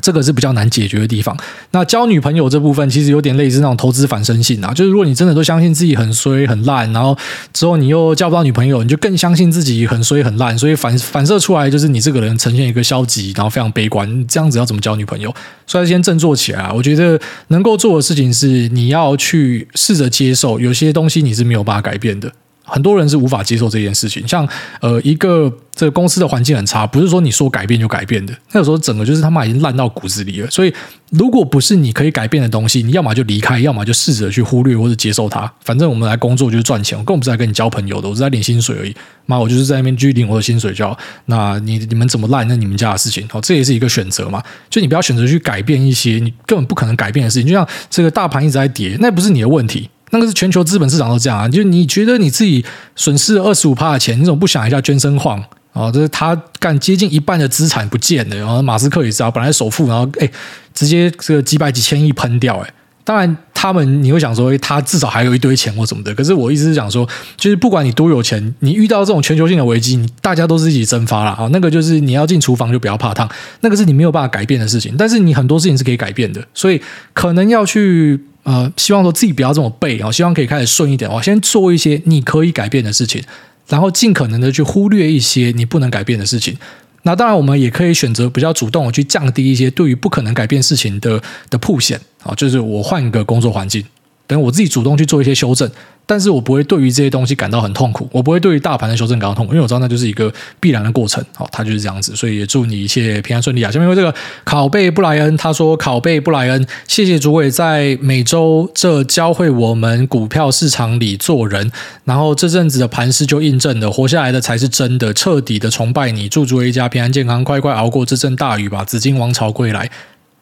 [0.00, 1.36] 这个是比较难解决的地方。
[1.72, 7.16] 那交女朋友这部分其实有点类似那种投资反身性啊，就是如果你真的都相信自己很衰很烂，然后
[7.52, 15.34] 之后你又交不到女朋友，你就更相信自己很衰很烂，所以反反射出来就是你这个人呈现一个消极，然后非常悲观，这样子要怎么交女朋友？
[15.66, 16.72] 所以先振作起来啊！
[16.74, 22.30] 我觉得能够做的事情是你要去试着接受，有些东西你是没有办法改变的。
[22.72, 24.48] 很多人是无法接受这件事情，像
[24.80, 28.34] 呃一个这个公司的环境很差，不是说你说改变就改变的。
[28.52, 30.50] 那有时候整个就是他妈已经烂到骨子里了。
[30.50, 30.72] 所以
[31.10, 35.52] 如果不是你可以改变的东西，你要么就离开，要么就试着去忽略或者接受它。
[35.62, 38.96] 反正我们来工作就是赚钱，我根本不是来跟你交朋友的，我是在领薪水而已。
[39.26, 40.98] 妈，我就是在那边去领我的薪水就好。
[41.26, 43.28] 那你你们怎么烂，那你们家的事情。
[43.28, 44.42] 好，这也是一个选择嘛。
[44.70, 47.46] 就你不要选择去改变一些你根本不可能改变的事情。
[47.46, 49.90] 就像这个大盘一直在跌，那不是你的问题。
[50.12, 52.62] 那个是全球资本市场都这样啊，就你觉得你自己
[52.94, 55.90] 损失了二十五趴的钱，你怎么不想一下捐身晃啊？
[55.90, 60.30] 这是他干接近一半的资产不见了，然后马斯克也知道，本来首富，然后哎，
[60.74, 62.70] 直接这个几百几千亿喷掉，哎，
[63.04, 66.14] 当然他们你会想说，他至少还有一堆钱或什么的。
[66.14, 71.48] 可是我一直是想说，就是不管你多有钱，你遇到这种全球性的危机，你大家都是一起蒸发了啊。
[71.50, 73.26] 那个就是你要进厨房就不要怕烫，
[73.60, 74.94] 那个是你没有办法改变的事情。
[74.98, 76.78] 但是你很多事情是可以改变的，所以
[77.14, 78.20] 可能要去。
[78.44, 81.10] 呃，希望说自己不要这么背啊，希望可以开始顺一点。
[81.10, 83.22] 我先做一些你可以改变的事情，
[83.68, 86.56] 然后尽可能的去忽略一些你不能改变的事情。
[87.04, 93.84] 那当然，我们也可以选择比较主动的去降低一些对于不可能改变事情的的铺险啊，就是我换一个工作环境，
[94.26, 95.70] 等我自己主动去做一些修正。
[96.04, 101.24] 但是我不会对于这些东西感到很痛苦，我不会对于大盘的修正感到痛苦，因为我知道那就是一个必然的过程。
[101.34, 103.70] 好，它就是这样子，所以也祝你一切平安顺利啊！
[103.70, 104.12] 下面为这个
[104.44, 111.70] 拷贝布莱恩，他说：“拷贝布莱恩，谢谢主委在每周这教会我们股票市场里做人，
[112.04, 116.28] 然后这阵子的盘势就印证了，活下来的才是真的，彻底的崇拜你。
[116.28, 118.84] 祝主委一家平安健康，快快熬过这阵大雨吧！
[118.84, 119.88] 紫金王朝归来。”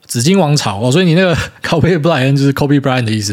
[0.07, 3.33] 紫金王朝哦，所以你那个 拷贝布莱恩就是 Kobe Bryant 的意思。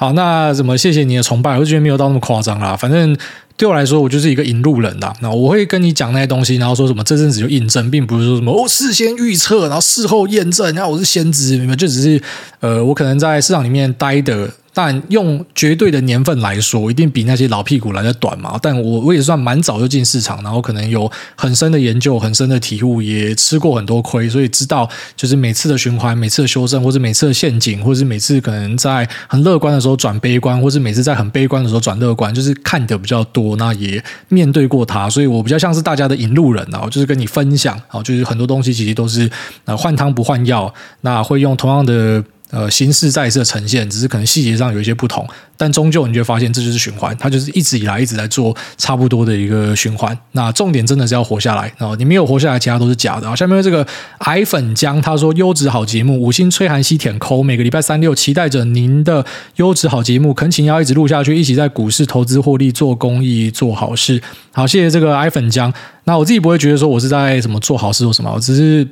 [0.00, 2.76] 好，那怎么谢谢你的崇拜，我觉得没有到那么夸张啦。
[2.76, 3.16] 反正
[3.56, 5.12] 对我来说，我就是一个引路人啦。
[5.20, 11.74] 那我会跟你讲那些东西，然后说什么这阵子就印证，并不是说什么、哦、事先预测，然后事后验证，然后我是先知，明白？
[11.74, 12.22] 就只是
[12.60, 14.48] 呃，我可能在市场里面待的。
[14.74, 18.56] 但用绝对的年份来说，一定比那些老屁股来的短嘛。
[18.62, 39.30] 但我我也算蛮早就进市场，然后可能有很深的研究、很深的体悟，也吃过很多亏，所以知道就是每次的循环、每次的修正，或者每次的陷阱，或者是每次可能在很乐观的时候都转悲观，或是每次在很悲观的时候转乐观，就是看的比较多，那也面对过他，所以我比较像是大家的引路人啊，就是跟你分享啊，就是很多东西其实都是
[39.64, 42.22] 呃换汤不换药，那会用同样的。
[42.50, 50.16] 呃，形式再次呈现，只是可能细节上有一些不同，但终究你就会发现这就是循环，它就是一直以来一直在做差不多的一个循环。
[50.32, 53.28] 那重点真的是要活下来，啊你没有活下来，其他都是假的。
[53.28, 53.86] 好，下面这个
[54.20, 59.22] 矮粉浆他说优质好节目，五星吹寒西舔抠，每个礼拜三六期待着您的
[59.56, 64.22] 优质好节目，恳请要一直录下去，一起在股市投资获利，做公益，做好事。
[64.52, 65.70] 好，谢谢这个矮粉浆。
[66.04, 68.88] 那我自己不会觉得说我是在什么做好事或什么，我只是。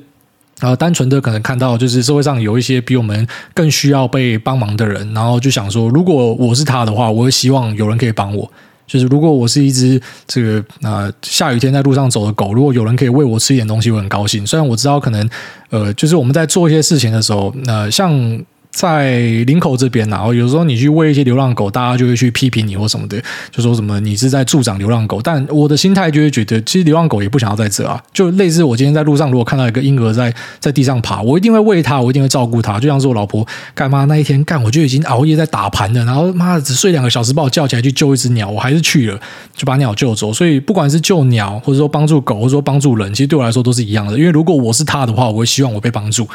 [0.59, 8.51] 呃，单纯的可能看到就是社会上有一些比我们更需要被帮忙的人，然后就想说，如果我是他的话，我会希望有人可以帮我。
[8.87, 14.47] 就是如果我是一只这个呃下雨天在路上走的狗，如果有人可以喂我吃一点东西，我很高兴。
[14.47, 15.29] 虽然我知道可能
[15.69, 18.41] 呃，就是我们在做一些事情的时候，那，像。
[18.69, 23.19] 在林口这边，然后有时候你去喂一些流浪狗，大家就会去批评你或什么的，
[23.51, 25.19] 就说什么你是在助长流浪狗。
[25.21, 27.99] 但我的心态就会觉得，其实流浪狗也不想要在这啊。
[28.13, 32.79] 就类似我今天在路上，如果看到一个婴儿在在地上爬，我一定会喂它，我一定会照顾它。
[32.79, 39.19] 就像是我老婆干嘛那一天干，我就已经熬夜在打盘了，然后妈的只睡两个小时，把我叫起来去救一只鸟，我还是去了，
[39.55, 40.31] 就把鸟救走。
[40.31, 44.17] 所以不管是救鸟，或者说帮助狗，或者说帮助人，其实对我来说都是一样的。
[44.17, 46.27] 因为如果我是他的话，我会希望我被帮助。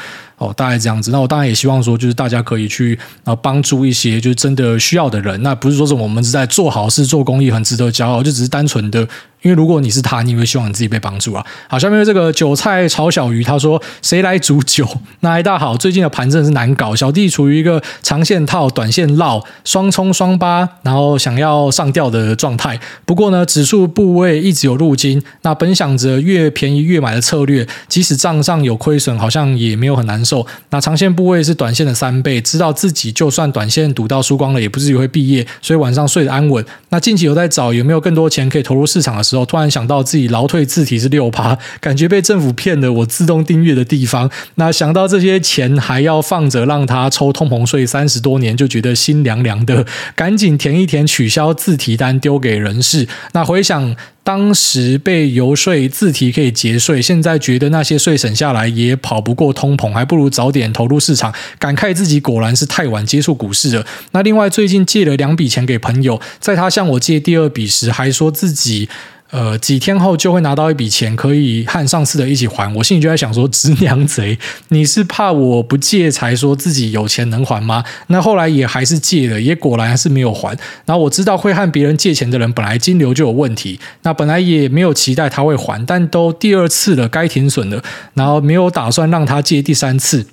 [0.42, 1.10] 哦，大概这样子。
[1.10, 5.42] 那我当然也希望说，就是大家可以去啊帮助一些就是真的需要的人。
[5.42, 9.06] 那不是说是我们是在做好事、做公益，很值得骄傲，就只是单纯的。
[9.42, 11.44] 因为如果你是他，你会希望你自己被帮助啊。
[11.68, 14.86] 好，下面这个韭菜炒小鱼，他说：“谁来煮酒？”
[15.20, 22.78] 那大好，最近的盘真的是难搞，小弟处于一个长线套、短线绕、双冲双八，然后想要上吊的状态。
[23.04, 30.46] 不过呢，指数部位一直有入金，那本想着越便宜越买的策略，即使账上有亏损，好像也没有很难受。
[30.70, 36.64] 那长线部位是短线的三倍，知道自己就算短线赌到输光了，也不至于会毕业，所以晚上睡得安稳。
[36.90, 42.92] 那近期有在找有没有更多钱可以投入市场的时候时候，突然想到自己劳退自提是六趴， 感觉被政府骗了。
[42.92, 49.86] 我自动订阅的地方，那想到这些钱还要放着让他抽通膨税三十多年，就觉得心凉凉的。
[50.14, 53.08] 赶紧填一填，取消自提单，丢给人事。
[53.32, 61.32] 那回想当时被游说自提可以节税，现在觉得那些税省下来也跑不过通膨，还不如早点投入市场。
[61.58, 63.86] 感慨自己果然是太晚接触股市了。
[64.12, 68.88] 那另外最近借了两笔钱给朋友，在他向我借第二笔时，还说自己。
[69.32, 72.72] 呃，几天后就会拿到一笔钱，可以和上次的一起还。
[72.74, 77.82] 我心里就在想说，直娘贼，你是怕我不借才说自己有钱能还吗？
[78.08, 80.50] 那后来也还是借了，也果然还是没有还。
[80.84, 90.26] 然后我知道会和别人借钱的人，本来金流就有问题，那本来也没有期待他会还，但都第二次了，该停损了，然后没有打算让他借第三次。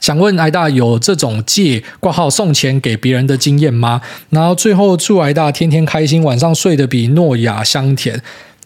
[0.00, 4.00] 想问艾大有这种借挂号送钱给别人的经验吗？
[4.30, 8.20] 然后最后祝艾大天天开心，晚上睡得比诺亚香甜。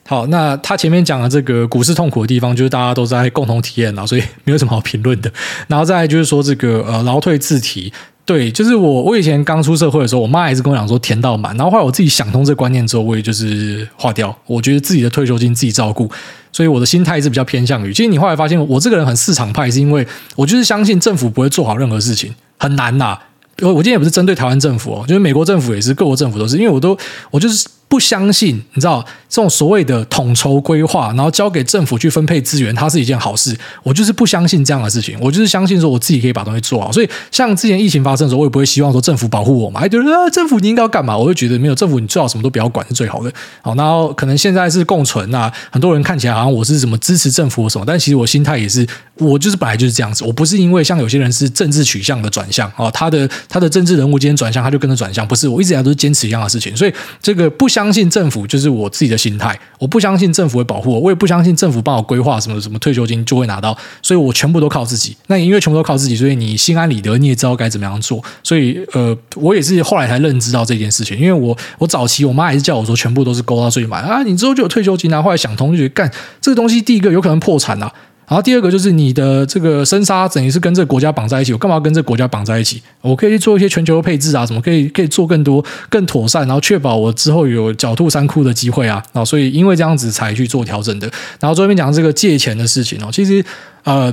[0.04, 5.32] 好，那他前面讲的这个股市痛苦的地方，就是大家都在共同体验了，所以没有什么好评论的。
[5.68, 7.92] 然后再就是说这个呃劳退自提。
[8.24, 14.34] 对，就是我，我以前刚出社会的时候，我妈还是跟我讲说填到满，然后后来我自己想通这个观念之后，我也就是划掉。
[14.46, 16.08] 我觉得自己的退休金自己照顾，
[16.52, 17.92] 所以我的心态是比较偏向于。
[17.92, 20.06] 其实你后来发现，我这个人很市场派，是因为
[20.36, 23.18] 我就是相信政府不会做好任何事情，很难呐。
[23.60, 26.96] 我我今天也不是针对台湾政府哦，就是美国政府也是，各国政府都是，因为我都
[27.30, 27.68] 我就是。
[27.92, 33.54] 不相信，你知道这种所谓的统筹规划，然后交给政府去分配资源，它是一件好事。
[33.82, 36.90] 我就是不相信这样的事情，我就是相信说我自己可以把东西做好。
[36.90, 41.14] 所以，像之前疫情发生的时候，我也不会希望说政府保护我嘛，还觉得，政府你应该要干嘛？
[41.14, 43.30] 我会觉得没有政府，你最好什么都不要管是最好的。
[43.60, 48.86] 好，然后可能现在是共存啊，很多人看起来好像我是什么支持政府什么，但其实我心态也是，
[49.16, 50.24] 我就是本来就是这样子。
[50.24, 56.74] 我不是因为像有些人是政治取向的转向啊，他的他的政治人物今天转向，他就跟着转向，不是，我一直以来都是坚持一样的事情。
[56.74, 58.72] 所以，这个不相相信政府就是。
[58.72, 65.14] 我自己的心态，我不相信政府会保护我，我也不相信政府帮我规划什么什么退休金就会拿到，所以我全部都靠自己。
[65.26, 68.22] 那因为全部都靠自己，所以你心安理得，你也知道该怎么样做。
[68.42, 75.20] 所以呃，我也是后来才认知到这件事情，因为我我早期我妈还是叫我说全部都是勾到最满啊，你之后就有退休金啊。
[75.20, 76.10] 后来想通就觉得干
[76.40, 77.92] 这个东西，第一个有可能破产啊。
[78.28, 82.82] 然后第二个就是你的这个生杀等于是跟这个国家绑在一起，我干嘛要跟这个国家绑在一起？
[83.02, 89.02] 我可以去做一些全球配置啊，什么可以可以做更多更妥善，然后确保我之后有狡兔三窟的机会啊。
[89.12, 91.10] 然后所以因为这样子才去做调整的。
[91.40, 93.44] 然后最后面讲这个借钱的事情哦，其实
[93.84, 94.12] 呃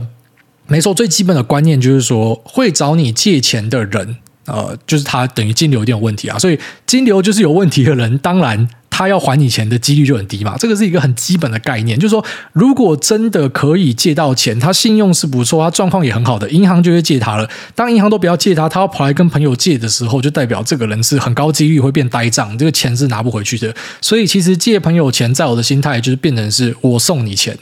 [0.67, 6.37] 没错，最基本的观念就是说会找你借钱的人，呃，就是他等于金流一定有问题啊。
[6.37, 8.67] 所以金流就是有问题的人，当然。
[8.99, 12.21] 他要还你钱的几率就很低嘛，这个是一个很基本的概念，就是说，
[12.51, 17.49] 如果真的可以借到钱，他信用是不错，他状况也很好的，银行就会借他了。
[17.73, 23.73] 当银行都不要借他，他要跑来跟朋友借的时候，就代表这个人是很高几率会变呆账，这个钱是拿不回去的。
[24.01, 27.57] 所以，其实借朋友钱，在我的心态就是变成是我送你钱，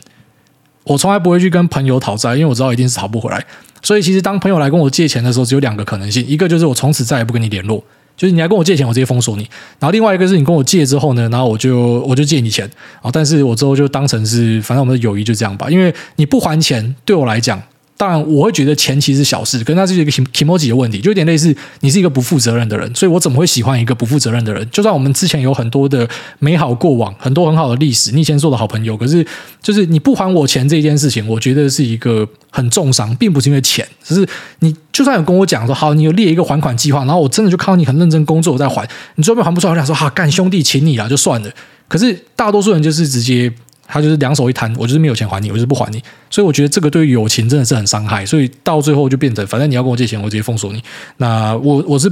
[0.86, 3.46] 我从来不会去跟朋友讨债，因为我知道一定是讨不回来。
[3.84, 7.84] 所以，其实当朋友来跟我借钱的时候，只有两个可能性，一个就是我从此再也不跟你联络。
[8.18, 9.44] 就是你来跟我借钱，我直接封锁你。
[9.80, 12.70] 然后另外一个是你跟我借之后呢，然后我就我就借你钱
[13.02, 15.70] 啊，但是我之后就当成是，反正我们的友谊就这样吧。
[15.70, 17.62] 因为你不还钱，对我来讲。
[17.98, 24.66] 当然，我会觉得钱其实是小事，可是那是一个 kimoji 的问题，就有点类似你是一个不负责任的人，所以我怎么会喜欢一个不负责任的人？
[24.70, 29.26] 就算我们之前有很多的美好过往，很多很好的历史，你以前做的好朋友，可是
[29.64, 34.28] 就是你不还我钱这件事情，我觉得是一个很重伤，并不是因为钱，只是
[34.60, 41.50] 你就算有跟我讲说好，你有列一个还款计划，然后我真的就看到你很认真工作我再还，你最后面还不出来，我想说好干兄弟，请你了就算了。
[41.88, 43.52] 可是大多数人就是直接。
[43.88, 50.84] 他就是两手一摊，我就是没有钱还你，我就是不还你，所以我觉得这个对于友情真的是很伤害，所以到最后就变成，反正你要跟我借钱，我直接封锁你。
[51.18, 52.12] 那我我是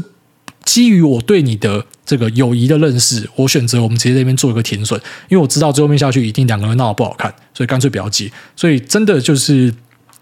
[0.64, 5.00] 基于我对你的这个友谊的认识，我选择我们直接在那边做一个停损，
[5.30, 8.32] 因为我知道最后面下去一定两个人闹得不好看，所以干脆不要借。
[8.56, 9.74] 所以真的就是。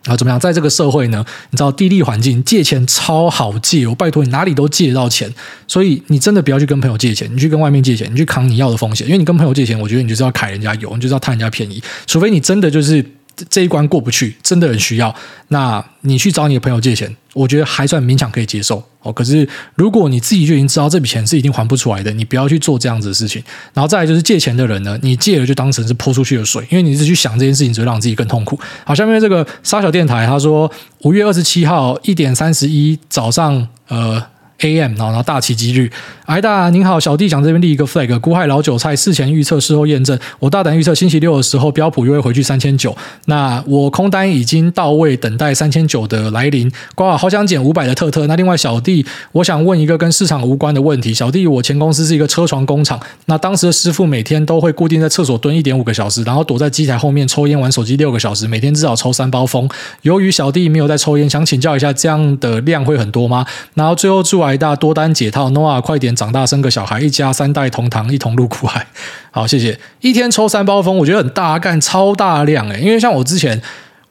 [0.06, 0.40] 啊，怎么样？
[0.40, 5.34] 在这个社会呢，你知道地利环境，借钱超好借，我拜托你哪里都借得到钱，
[5.68, 13.04] 所以你真的不要去跟朋友借钱，你去跟外面借钱，你去扛你要的风险，因为你跟朋友借钱，我觉得你就是要揩人家油，你就是要贪人家便宜，除非你真的就是。
[13.50, 15.14] 这一关过不去，真的很需要。
[15.50, 19.12] 那你去找你的朋友借钱，我觉得还算勉强可以接受哦。
[19.12, 23.44] 可是如果你自己就已经知道这笔钱是一定还不出来的，你不要去做这样子的事情。
[23.74, 28.60] 然后再来就是借钱的人呢，你借了就当成是泼出去的水，因为你一直去想这件事情，只会让自己更痛苦。
[28.84, 34.33] 好，下面这个沙小电台他说，五月二十七号一点三十一早上，呃。
[34.64, 34.96] A.M.
[34.96, 35.92] 然后大奇迹日，
[36.26, 40.18] 哎大您好，小弟想这边立一个 flag，股海老韭菜事前预测，事后验证。
[40.40, 42.96] 我大胆预测星期六的时候标普又会回去三千九，
[43.26, 46.72] 那我空单已经到位，等待三千九的来临。
[46.96, 48.26] 挂好想捡五百的特特。
[48.28, 51.14] 那另外小弟，我想问一个跟市场无关的问题。
[51.14, 59.68] 小弟，我前公司是一个车床工厂，那当时的师傅每天都会固定在厕所蹲一点五个小时，然后躲在机台后面抽烟玩手机六个小时，每天至少抽三包风。
[60.04, 63.46] 由于小弟没有在抽烟，想请教一下，这样的量会很多吗？
[63.74, 64.53] 然后最后祝癌。
[64.54, 68.86] 挨大多单解套 noa 快点长大生个小孩，一家三代同堂一同入苦海。
[69.32, 69.80] 好，谢谢。
[70.02, 73.62] 一天抽三包风，我觉得很大干，超大量诶，因为像我之前。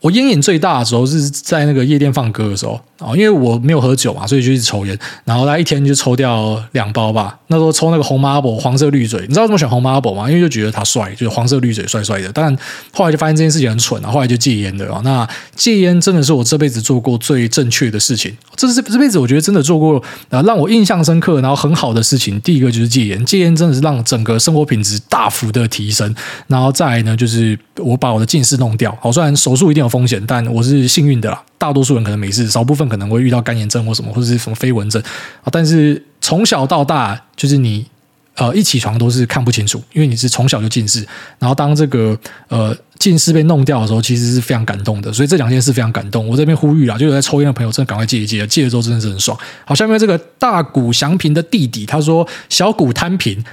[0.01, 7.39] 我烟瘾最大的时候是在那个夜店放歌的时候啊，因为我没有喝酒嘛，所以就一直抽烟，然后他一天就抽掉两包吧。
[7.49, 10.29] 那时候抽那个红马勃黄色绿嘴，你知道为什么选红马勃吗？
[10.29, 12.31] 因为就觉得他帅，就是黄色绿嘴帅帅的。
[12.33, 12.57] 但
[12.93, 15.01] 后来就发现这件事情很蠢啊，后来就戒烟的啊。
[15.05, 22.41] 那戒烟真的是我这辈子做过最正确的事情，这是这辈子我觉得真的做过啊让我印象深刻，然后很好的事情。
[22.41, 26.15] 第一个就是戒烟，戒烟真的是让整个生活品质大幅的提升。
[26.47, 28.97] 然后再来呢，就是我把我的近视弄掉。
[29.01, 31.43] 好，虽然手术一定有风险，但我是幸运的啦。
[31.63, 35.01] 大多数人可能没事，少部分可能会遇到干眼症或什么，或者是什么飞蚊症
[35.45, 35.47] 啊。
[35.53, 37.87] 但是从小到大，就是你
[38.35, 41.07] 呃一起床都是看不清楚，因为你是从小就近视。
[41.39, 45.13] 然后当这个呃近视被弄掉的时候，其实是非常感动的。
[45.13, 46.27] 所以这两件事非常感动。
[46.27, 49.39] 我这边呼吁啊，就有在抽烟的朋友，真的赶快戒一戒，戒了之后真的是很爽。
[49.65, 53.45] 好，下面这个大谷祥平的弟弟他说：“小谷摊平。”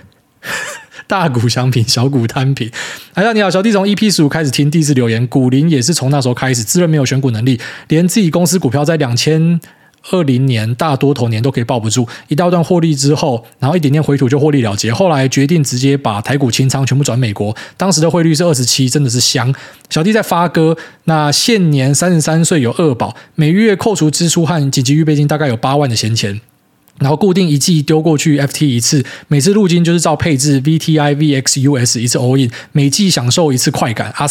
[1.10, 2.70] 大谷翔平，小股摊平。
[3.16, 5.26] 哎呀，你好，小弟从 EP 十五开始听，第一次留言。
[5.26, 9.60] 股龄也是从那时候开始，自认没有选股能力，连自己公司股票在两千
[10.12, 12.08] 二零年大多头年都可以抱不住。
[12.28, 14.94] 一大段获利之后，然后一点点回吐就获利了结。
[14.94, 17.58] 后来决定直接把台股清仓，全部转美国。
[17.76, 19.52] 当时的汇率是二十七，真的是香。
[19.90, 26.40] 小弟在发哥，那现年三十三岁，有二宝，每月扣除支出和紧急预备金，大概有八万的闲钱。
[27.00, 34.28] 然后固定一季丢过去 FT 一次，每次入金就是照配置 VTI VXUS 一次 all in，每季享受一次快感啊！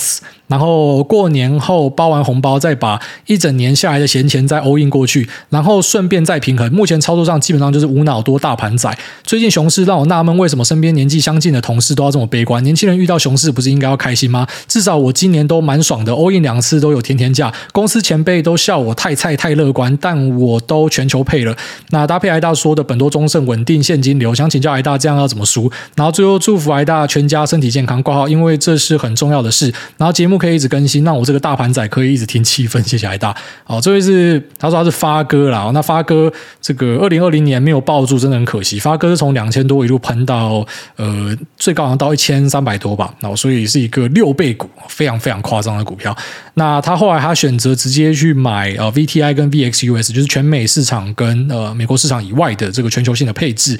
[0.48, 6.72] 然后过年后包完红包，再把一整年下来的闲钱再 all in 过去，然后顺便再平衡。
[6.72, 8.98] 目前操作上基本上就是无脑多大盘仔。
[9.22, 12.64] 最近熊市让我纳闷，为什么身边年纪相近的同事都要这么悲观？
[12.64, 14.46] 年轻人遇到熊市不是应该要开心吗？
[14.66, 17.52] 至少我今年都蛮爽的，all in 两次都有甜甜价。
[17.72, 21.54] 公司前辈都笑我太菜太乐观，但我都全球配了。
[21.90, 25.70] 那搭配挨大说的本多中胜稳定现金流，想请教挨大这样要怎么输？
[25.94, 29.70] 然后最后祝福挨大全家身体健康挂号，因为这是很重要的事。
[29.98, 30.37] 然后节目。
[30.38, 32.80] 可以一直更新，让我这个大盘仔可以一直听气氛。
[32.82, 33.36] 谢谢海大。
[33.64, 35.70] 好，这位是他说他是发哥啦。
[35.74, 38.78] 那发哥这个二零二零年没有抱住，真的很可惜。
[38.78, 40.66] 发哥是从两千多一路喷到
[40.96, 43.12] 呃最高好像到一千三百多吧。
[43.20, 46.16] 那所以是一个六倍股，非常非常夸张的股票。
[46.54, 53.78] 那他后来他选择直接去买呃 VTI 跟 VXUS，就是全美市场跟呃美国市场以外的这个全球性的配置。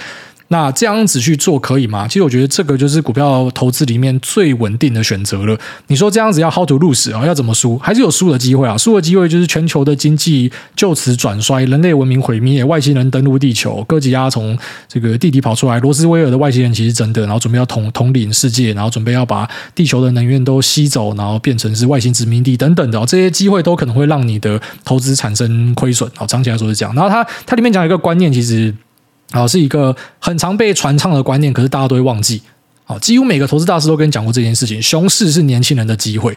[0.51, 2.09] 那这样子去做可以吗？
[2.09, 5.59] 其实我觉得这个就是股票投资里面最稳定的选择了。
[5.89, 7.27] 你说这样子要 how to lose 啊？
[7.27, 7.77] 要怎么输？
[7.79, 8.77] 还是有输的机会啊？
[8.79, 26.11] 输的机会就是全球的经济就此转衰，人类文明毁灭，外星人登陆地球，哥吉拉从这个地底跑出来，罗斯威尔的外星人其实真的，然后准备要统统领世界，然后准备要把地球的能源都吸走，然后变成是外星殖民地等等的，这些机会都可能会让你的投资产生亏损。
[26.17, 26.95] 好，长期来说是这样。
[26.95, 28.75] 然后它它里面讲一个观念，其实。
[29.31, 32.43] 啊，是一个很常被传唱的观念，可是大家都会忘记。
[32.87, 36.37] 啊，几乎每个投资大师都跟你讲过这件事情：熊市是年轻人的机会，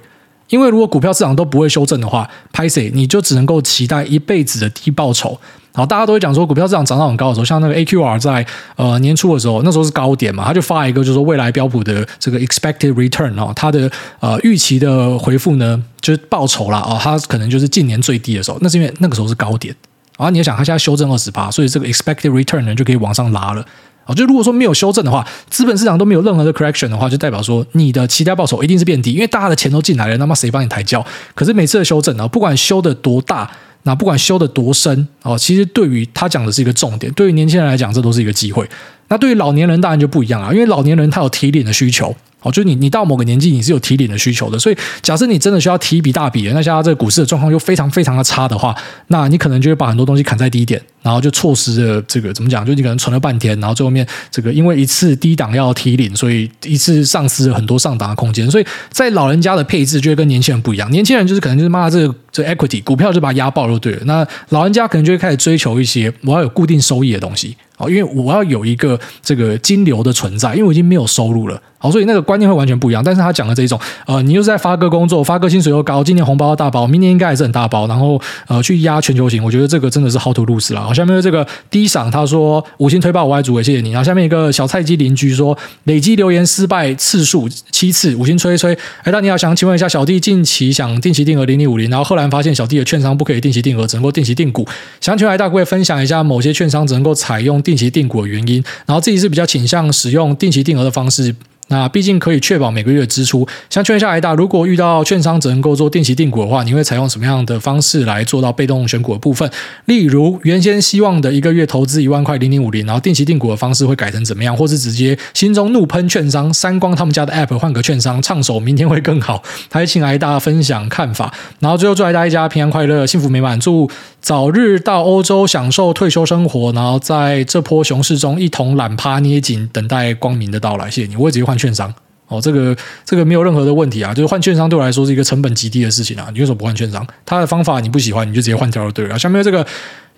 [0.50, 5.40] 因为如果股票市场都不会修正的话，拍谁你就只能够期待一辈子的低报酬。
[5.74, 13.90] 好，大家都会讲说，股票市场涨到很高的时候，像那个 AQR 在呃年初的时候，那时候是高点嘛，他就发一个就是说未来标普的这个 expected return 哦，它的
[14.20, 16.80] 呃预期的回复呢，就是报酬啦。
[16.80, 19.74] 哦，它可能就是近年最低的时候，那是因为那个时候是高点。
[20.22, 23.66] 然后你要想，它现在修正二十八，所以这个 expected return 呢就可以往上拉了。
[24.06, 31.04] 啊，就如果说没有修正的话，资本市场都没有任何的 correction 的话，就代表说你的期待报酬一定是变低，因为大家的钱都进来了，那么谁帮你抬轿？
[31.34, 33.50] 可是每次的修正呢，不管修的多大，
[33.84, 38.68] 那不管修的多深，哦，其实对于他讲的是一个重点，对于年轻人来讲，这都是一个机会。
[39.08, 42.16] 那对于老年人当然就不一样了，因为老年人他有提领的需求。
[42.42, 44.58] 哦，就是你，你到某个年纪，你是有提领的需求的。
[44.58, 48.76] 所以，假设你真的需要提一笔大笔，那现在这个股市的状况又非常非常的差的话，
[49.08, 52.66] 那你可能就会把很多东西砍在低点，然后就错失了这个怎么讲？
[52.66, 58.50] 就你可能存了半天，然后最后面这个因为一次低档要提领，所以一次丧失了很多上档的空间。
[58.50, 60.90] 所以在老人家的配置就会跟年轻人不一样。
[60.90, 64.02] 年轻人就是可能就是妈的这个这 equity 股票就把它压爆就对了。
[64.06, 67.56] 那老人家可能就会开始追求一些我要有固定收益的东西。
[67.82, 73.04] 哦，因为我要有一个这个金流的存在，因为我已经没有收入了，好，所以那个观念会完全不一样。
[73.04, 80.82] 但是他讲的这一种，呃，你又是在发哥工作，发哥薪水又高，今年红包大包，明年应该也是很大包，然后呃去压全球型，我觉得这个真的是 how to lose 了。
[80.82, 83.92] 好，下面这个低赏他说五星推爆我爱主委，谢谢你。
[83.92, 88.78] 然后下面一个小菜鸡邻居说累积留言失败次数七次，五星吹一吹。
[89.04, 94.68] 哎，那你好，想请问一下小弟近期想定期定额零零五零，然后后来发现小弟的券商不可以定期定额，只能够定期定股，
[95.00, 101.34] 想请问大各位分享一下某些券商只能够采用定定期定股的原因，然后自己是比较倾向使用定期定额的方式。
[101.72, 103.48] 那毕竟可以确保每个月的支出。
[103.70, 109.50] 像劝一下艾大，如果遇到券商只能够做定期定股的话，你会采用什么样的方式来做到被动选股的部分？
[109.86, 114.56] 例如，原先希望的一个月投资一万块零零五零，然后定期定股的方式会改成怎么样？
[114.56, 119.42] 或是直接心中怒喷券商，删光他们家的 App，换个券商，唱首明天会更好。
[119.72, 121.34] 还请艾大分享看法。
[121.60, 130.92] 然后最后祝艾大一家平安快乐、幸福美满，祝早日到欧洲享受退休生活，然后在这波熊市中一同懒趴捏紧，等待光明的到来。
[130.92, 131.94] 谢谢你，我会直接换券商
[132.28, 136.30] 哦，这个这个没有任何的问题啊，就是换券商对我来说是一个成本极低的事情啊。
[136.34, 137.06] 你为什么不换券商？
[137.26, 139.20] 他的方法你不喜欢，你就直接换掉就对了。
[139.20, 139.66] 下面这个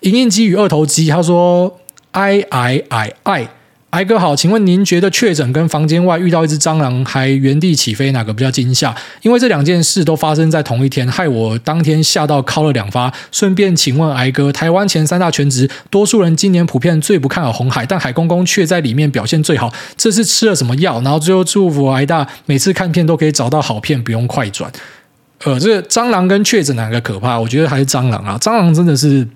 [0.00, 1.80] 营运机与二头肌，他说
[2.12, 3.48] ：“i i i i。”
[3.94, 8.92] 癌哥好，请问您觉得确诊跟房间外遇到一只蟑螂还原地起飞哪个比较惊吓？
[9.22, 13.14] 因为这两件事都发生在同一天，害我当天吓到敲了两发。
[13.30, 21.00] 顺便请问癌哥，台湾前三大全职，多数人今年普遍最不看好红海，但海公公却在里面表现最好，这是吃了什么药？
[21.02, 24.72] 然后最后祝福癌大，每次看片都可以找到好片，不用快转。
[25.44, 27.38] 呃，这个蟑螂跟确诊哪个可怕？
[27.38, 29.28] 我觉得还是蟑螂啊，蟑螂真的是。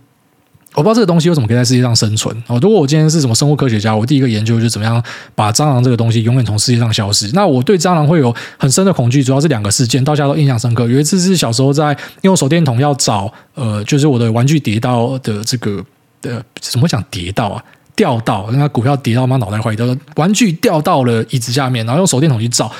[0.74, 2.58] 我不知道这个东西为什么可以在世界上生存哦。
[2.62, 5.02] 如果我今天是什么生物科学家，我第一个研究就是怎么样
[5.34, 7.28] 把蟑螂这个东西永远从世界上消失。
[7.32, 10.86] 那我对蟑螂会有很深的恐惧，主要是两个事件，到现在都印象深刻。
[10.86, 15.84] 有一次是小时候在用手电筒要找呃，就是我的玩具跌到的这个
[16.22, 17.64] 呃怎么讲跌到啊
[17.96, 22.70] 掉到，那股票跌到妈脑袋坏掉，玩具掉到了椅子下面，然后用手电筒去照。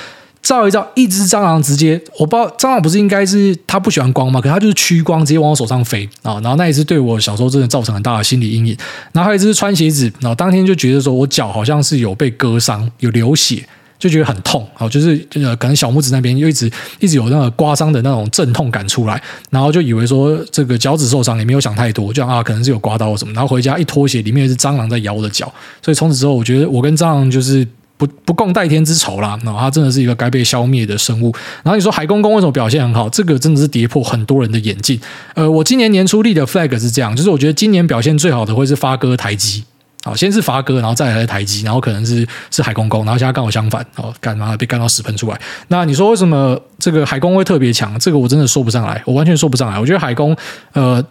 [0.41, 4.41] 照一照，一只蟑螂直接，我不知道蟑螂不是应该是它不喜欢光吗？
[4.41, 6.39] 可是它就是趋光，直接往我手上飞啊！
[6.41, 8.75] 然后那一次对我小时候真的造成很大的心理阴影。
[9.11, 13.63] 然后还有一只穿鞋子，然后当天就觉得说我脚好像是有被割伤，有流血，
[13.99, 14.89] 就觉得很痛啊！
[14.89, 19.21] 就是呃，可能小拇指那边又一直一直有那个刮伤的那种阵痛感出来，
[19.51, 23.33] 然后就以为说这个脚趾受伤，也没有想太多，就啊可能是有刮到什么。
[23.33, 27.67] 然后回家一脱鞋，里面有只蟑螂在咬我的脚，所以从此之后，我觉得我跟蟑螂就是。
[27.99, 31.35] 不不共戴天之仇啦，那它真的是一个该被消灭的生物。
[31.63, 33.09] 然后你说海公公为什么表现很好？
[33.09, 34.97] 这个真的是跌破很多人的眼镜。
[35.35, 39.65] 呃，我今年年初立的 flag 是这样，就是我觉得今年表现最好的会是发哥台积，
[40.05, 45.37] 好，先是发哥，然后再来台积，然后可能是是海公公，然后现在刚好相反，哦，干嘛被干到屎喷出来？
[45.67, 47.99] 那你说为什么这个海公会特别强？
[47.99, 49.77] 这个我真的说不上来，我完全说不上来。
[49.77, 50.33] 我觉得海公，
[50.71, 51.03] 呃，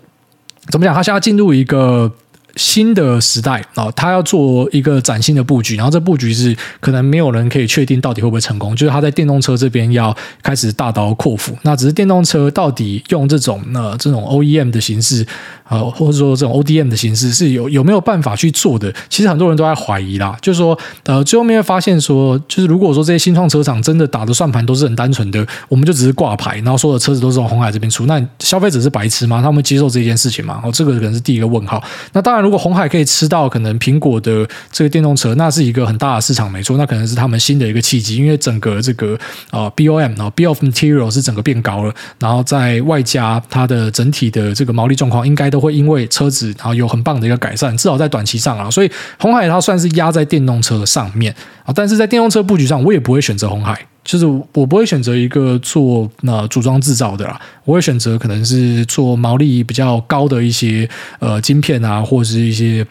[0.70, 0.94] 怎么讲？
[0.94, 2.10] 他现在进入一个。
[2.58, 8.76] 新的时代啊，他要做一个崭新的布局，然后这布局是可能没有人可以确定到底会不会成功。
[8.76, 15.26] 就是他在电动车这边要开始大刀阔斧，那只是电动车到底用这种呃这种 OEM 的形式。
[15.68, 18.92] 呃，或者说这种 ODM 的形式是有有没有办法去做的？
[19.08, 20.36] 其实很多人都在怀疑啦。
[20.40, 29.42] 就是说，呃，最后面会发现说，就是如果说这些新创车厂真的打的算盘都是很单纯的，我们就只是挂牌，然后所有的车子都是从红海这边出，那消费者是白痴吗？
[29.42, 30.60] 他们接受这件事情吗？
[30.64, 31.82] 哦，这个可能是第一个问号。
[32.12, 39.18] 那当然，如果红海可以吃到可能苹果的这个电动车，那是一个很大的市场，没错，那可能是他们新的一个契机，因为整个这个
[39.50, 45.57] 呃 BOM 啊 Bill of Material 是整个变高了，然后在外加它的整体的这个毛利状况应该都。
[45.58, 51.34] 都会因为车子，然后有很棒的一个改善，至少在短期上啊，所以红海它算是压在电动车上面
[51.64, 60.88] 啊，但是在电动车布局上，我也不会选择红海，就是我不会选择一个做那组装制造的啦，我会选择可能是做毛利比较高的一些
[61.18, 62.86] 呃晶片啊，或者是一些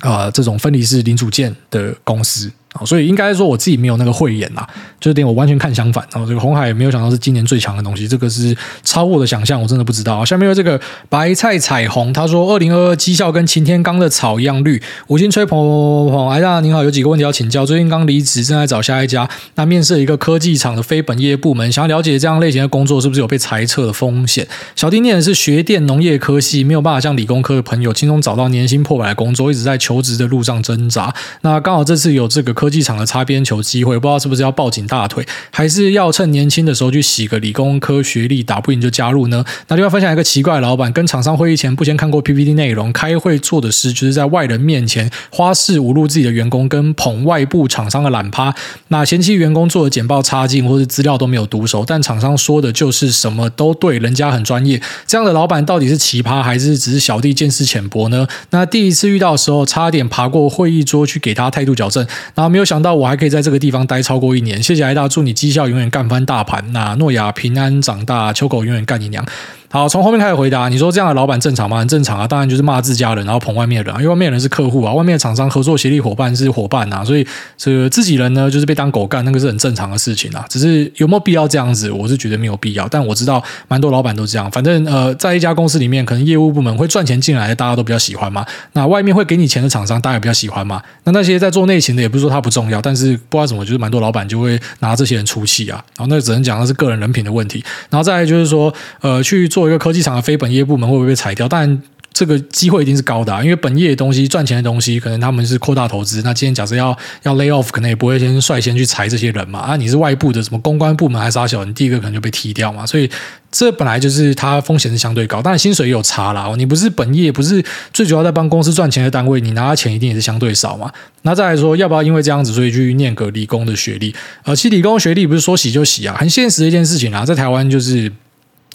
[0.00, 2.50] 啊、这种分离式零组件的公司。
[2.84, 4.66] 所以应该说我自己没有那个慧眼啦，
[5.00, 6.06] 就点我完全看相反。
[6.12, 10.24] 然后这个红海没有想到是今年最强的东西，这个是超我的想象，我真的不知道。
[10.24, 14.80] 下面有这个白菜彩虹，他说二零二二绩效跟擎天刚的草一样绿。
[15.08, 17.66] 五星吹捧捧捧，哎呀，您好，有几个问题要请教。
[17.66, 19.28] 最近刚离职，正在找下一家。
[19.56, 24.46] 那面试一个科技厂的非本业部门，想要了解这样类型的工作是不是有被裁撤的风险？
[24.76, 31.12] 小弟念的是学电农业科系，没有办法像理工科的朋友轻松找到年薪破百的工作，一直在求职的路上挣扎。
[31.40, 32.67] 那刚好这次有这个科。
[32.68, 39.42] 科技厂的擦边球机会，不知道是不是要抱紧大腿，还是要趁年轻的时候去洗个理工科学历，打不赢就加入呢？
[39.68, 48.54] 那另外分享一个奇怪的老板，跟厂商会议前不先看过 PPT 内容，开会做的事就是在外人面前花式侮辱自己的员工，跟捧外部厂商的懒趴。
[48.88, 54.78] 那嫌弃员工做的简报差劲，或者资料都没有读熟，但厂商说的就是什么都对，人家很专业。
[55.06, 58.28] 这样的老板到底是奇葩，还是只是小弟见识浅薄呢？
[58.50, 66.72] 那第一次遇到的时候，差点爬过会议桌去给他态度矫正，然后没没有想到我还可以在这个地方待超过一年，谢谢艾大，祝你绩效永远干翻大盘。
[66.72, 69.24] 那诺亚平安长大，秋狗永远干你娘。
[69.70, 71.78] 好，从后面开始回答，你说这样的老板正常吗？
[71.78, 77.26] 很正常啊，当然就是骂自家人，然后捧外面的人，因为外面人是客户啊，外面的厂商合作协力伙伴是伙伴啊，所以
[77.58, 80.42] 这自己人呢就是被当狗干，那个是很正常的事情啊。
[80.48, 82.88] 只是有没有必要这样子，我是觉得没有必要。
[82.88, 88.46] 但我知道蛮多老板都这样，反正呃，在一家公司里面，可能业务部门会赚钱进来，大家都比较喜欢嘛。
[88.72, 90.80] 那外面会给你钱的厂商，大家也比较喜欢嘛。
[91.04, 95.84] 那那些在做内勤的，也不是说他不重要，但是不知道怎么，就是蛮多老板就会拿这些人出气啊。
[95.98, 97.62] 然后那只能讲那是个人人品的问题。
[97.90, 101.48] 然后再来就是说，呃，去做做一个科技厂的非本业部门会不会被裁掉？
[101.48, 101.82] 但
[102.12, 106.22] 这个机会一定是高的啊，因为本业的东西赚钱的东西，可能他们是扩大投资。
[106.24, 109.58] 那今天假设要要 lay off，可能也不会先率先去裁这些人嘛。
[109.58, 112.86] 啊，你是外部的什么公关部门还是啥小，你第一个可能就被踢掉嘛。
[112.86, 113.10] 所以
[113.50, 116.48] 这本来就是它风险是相对高，当然薪水也有差啦。
[116.56, 120.90] 你不是本业，不是最主要在帮公司赚钱的单位，你拿的钱一定也是相对少嘛。
[121.22, 124.14] 那再来说，要不要因为这样子，所以去念个理工的学历？
[124.44, 128.12] 呃，其实理工学历不是说洗就洗啊，很现实的一件事情啊，在台湾就是。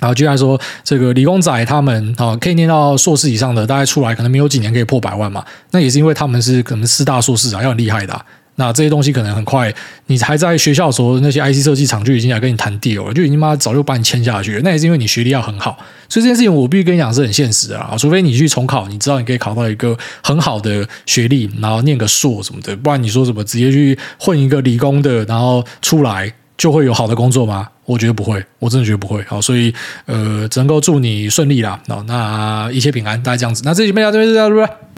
[0.04, 5.42] 然后，居然说这个理工仔他们啊，可以念到硕士以上的，大概出来可能没有几年可以破百万嘛。
[5.72, 8.26] 那也是因为他们是可能四大硕士啊，要很厉害的。
[8.56, 9.74] 那这些东西可能很快，
[10.08, 14.62] 你还在学校的时候，那些 IC 设计厂就已经来跟你谈 deal 了，就已经妈早就把你签下去了。
[14.62, 15.78] 那也是因为你学历要很好，
[16.10, 17.96] 所以这件事情我必须跟你讲是很现实的啊。
[17.98, 26.34] 除非你去重考，你知道你可以考到一个很好的学历，然后念个硕什么的，不然你说什么直接去混一个理工的，然后出来。
[26.58, 27.70] 就会有好的工作吗？
[27.86, 29.22] 我觉得不会，我真的觉得不会。
[29.24, 29.74] 好，所以
[30.06, 31.82] 呃，只能够祝你顺利啦。
[32.08, 33.62] 那一切平安，大家这样子。
[33.66, 34.93] 那这期就到这边，拜拜。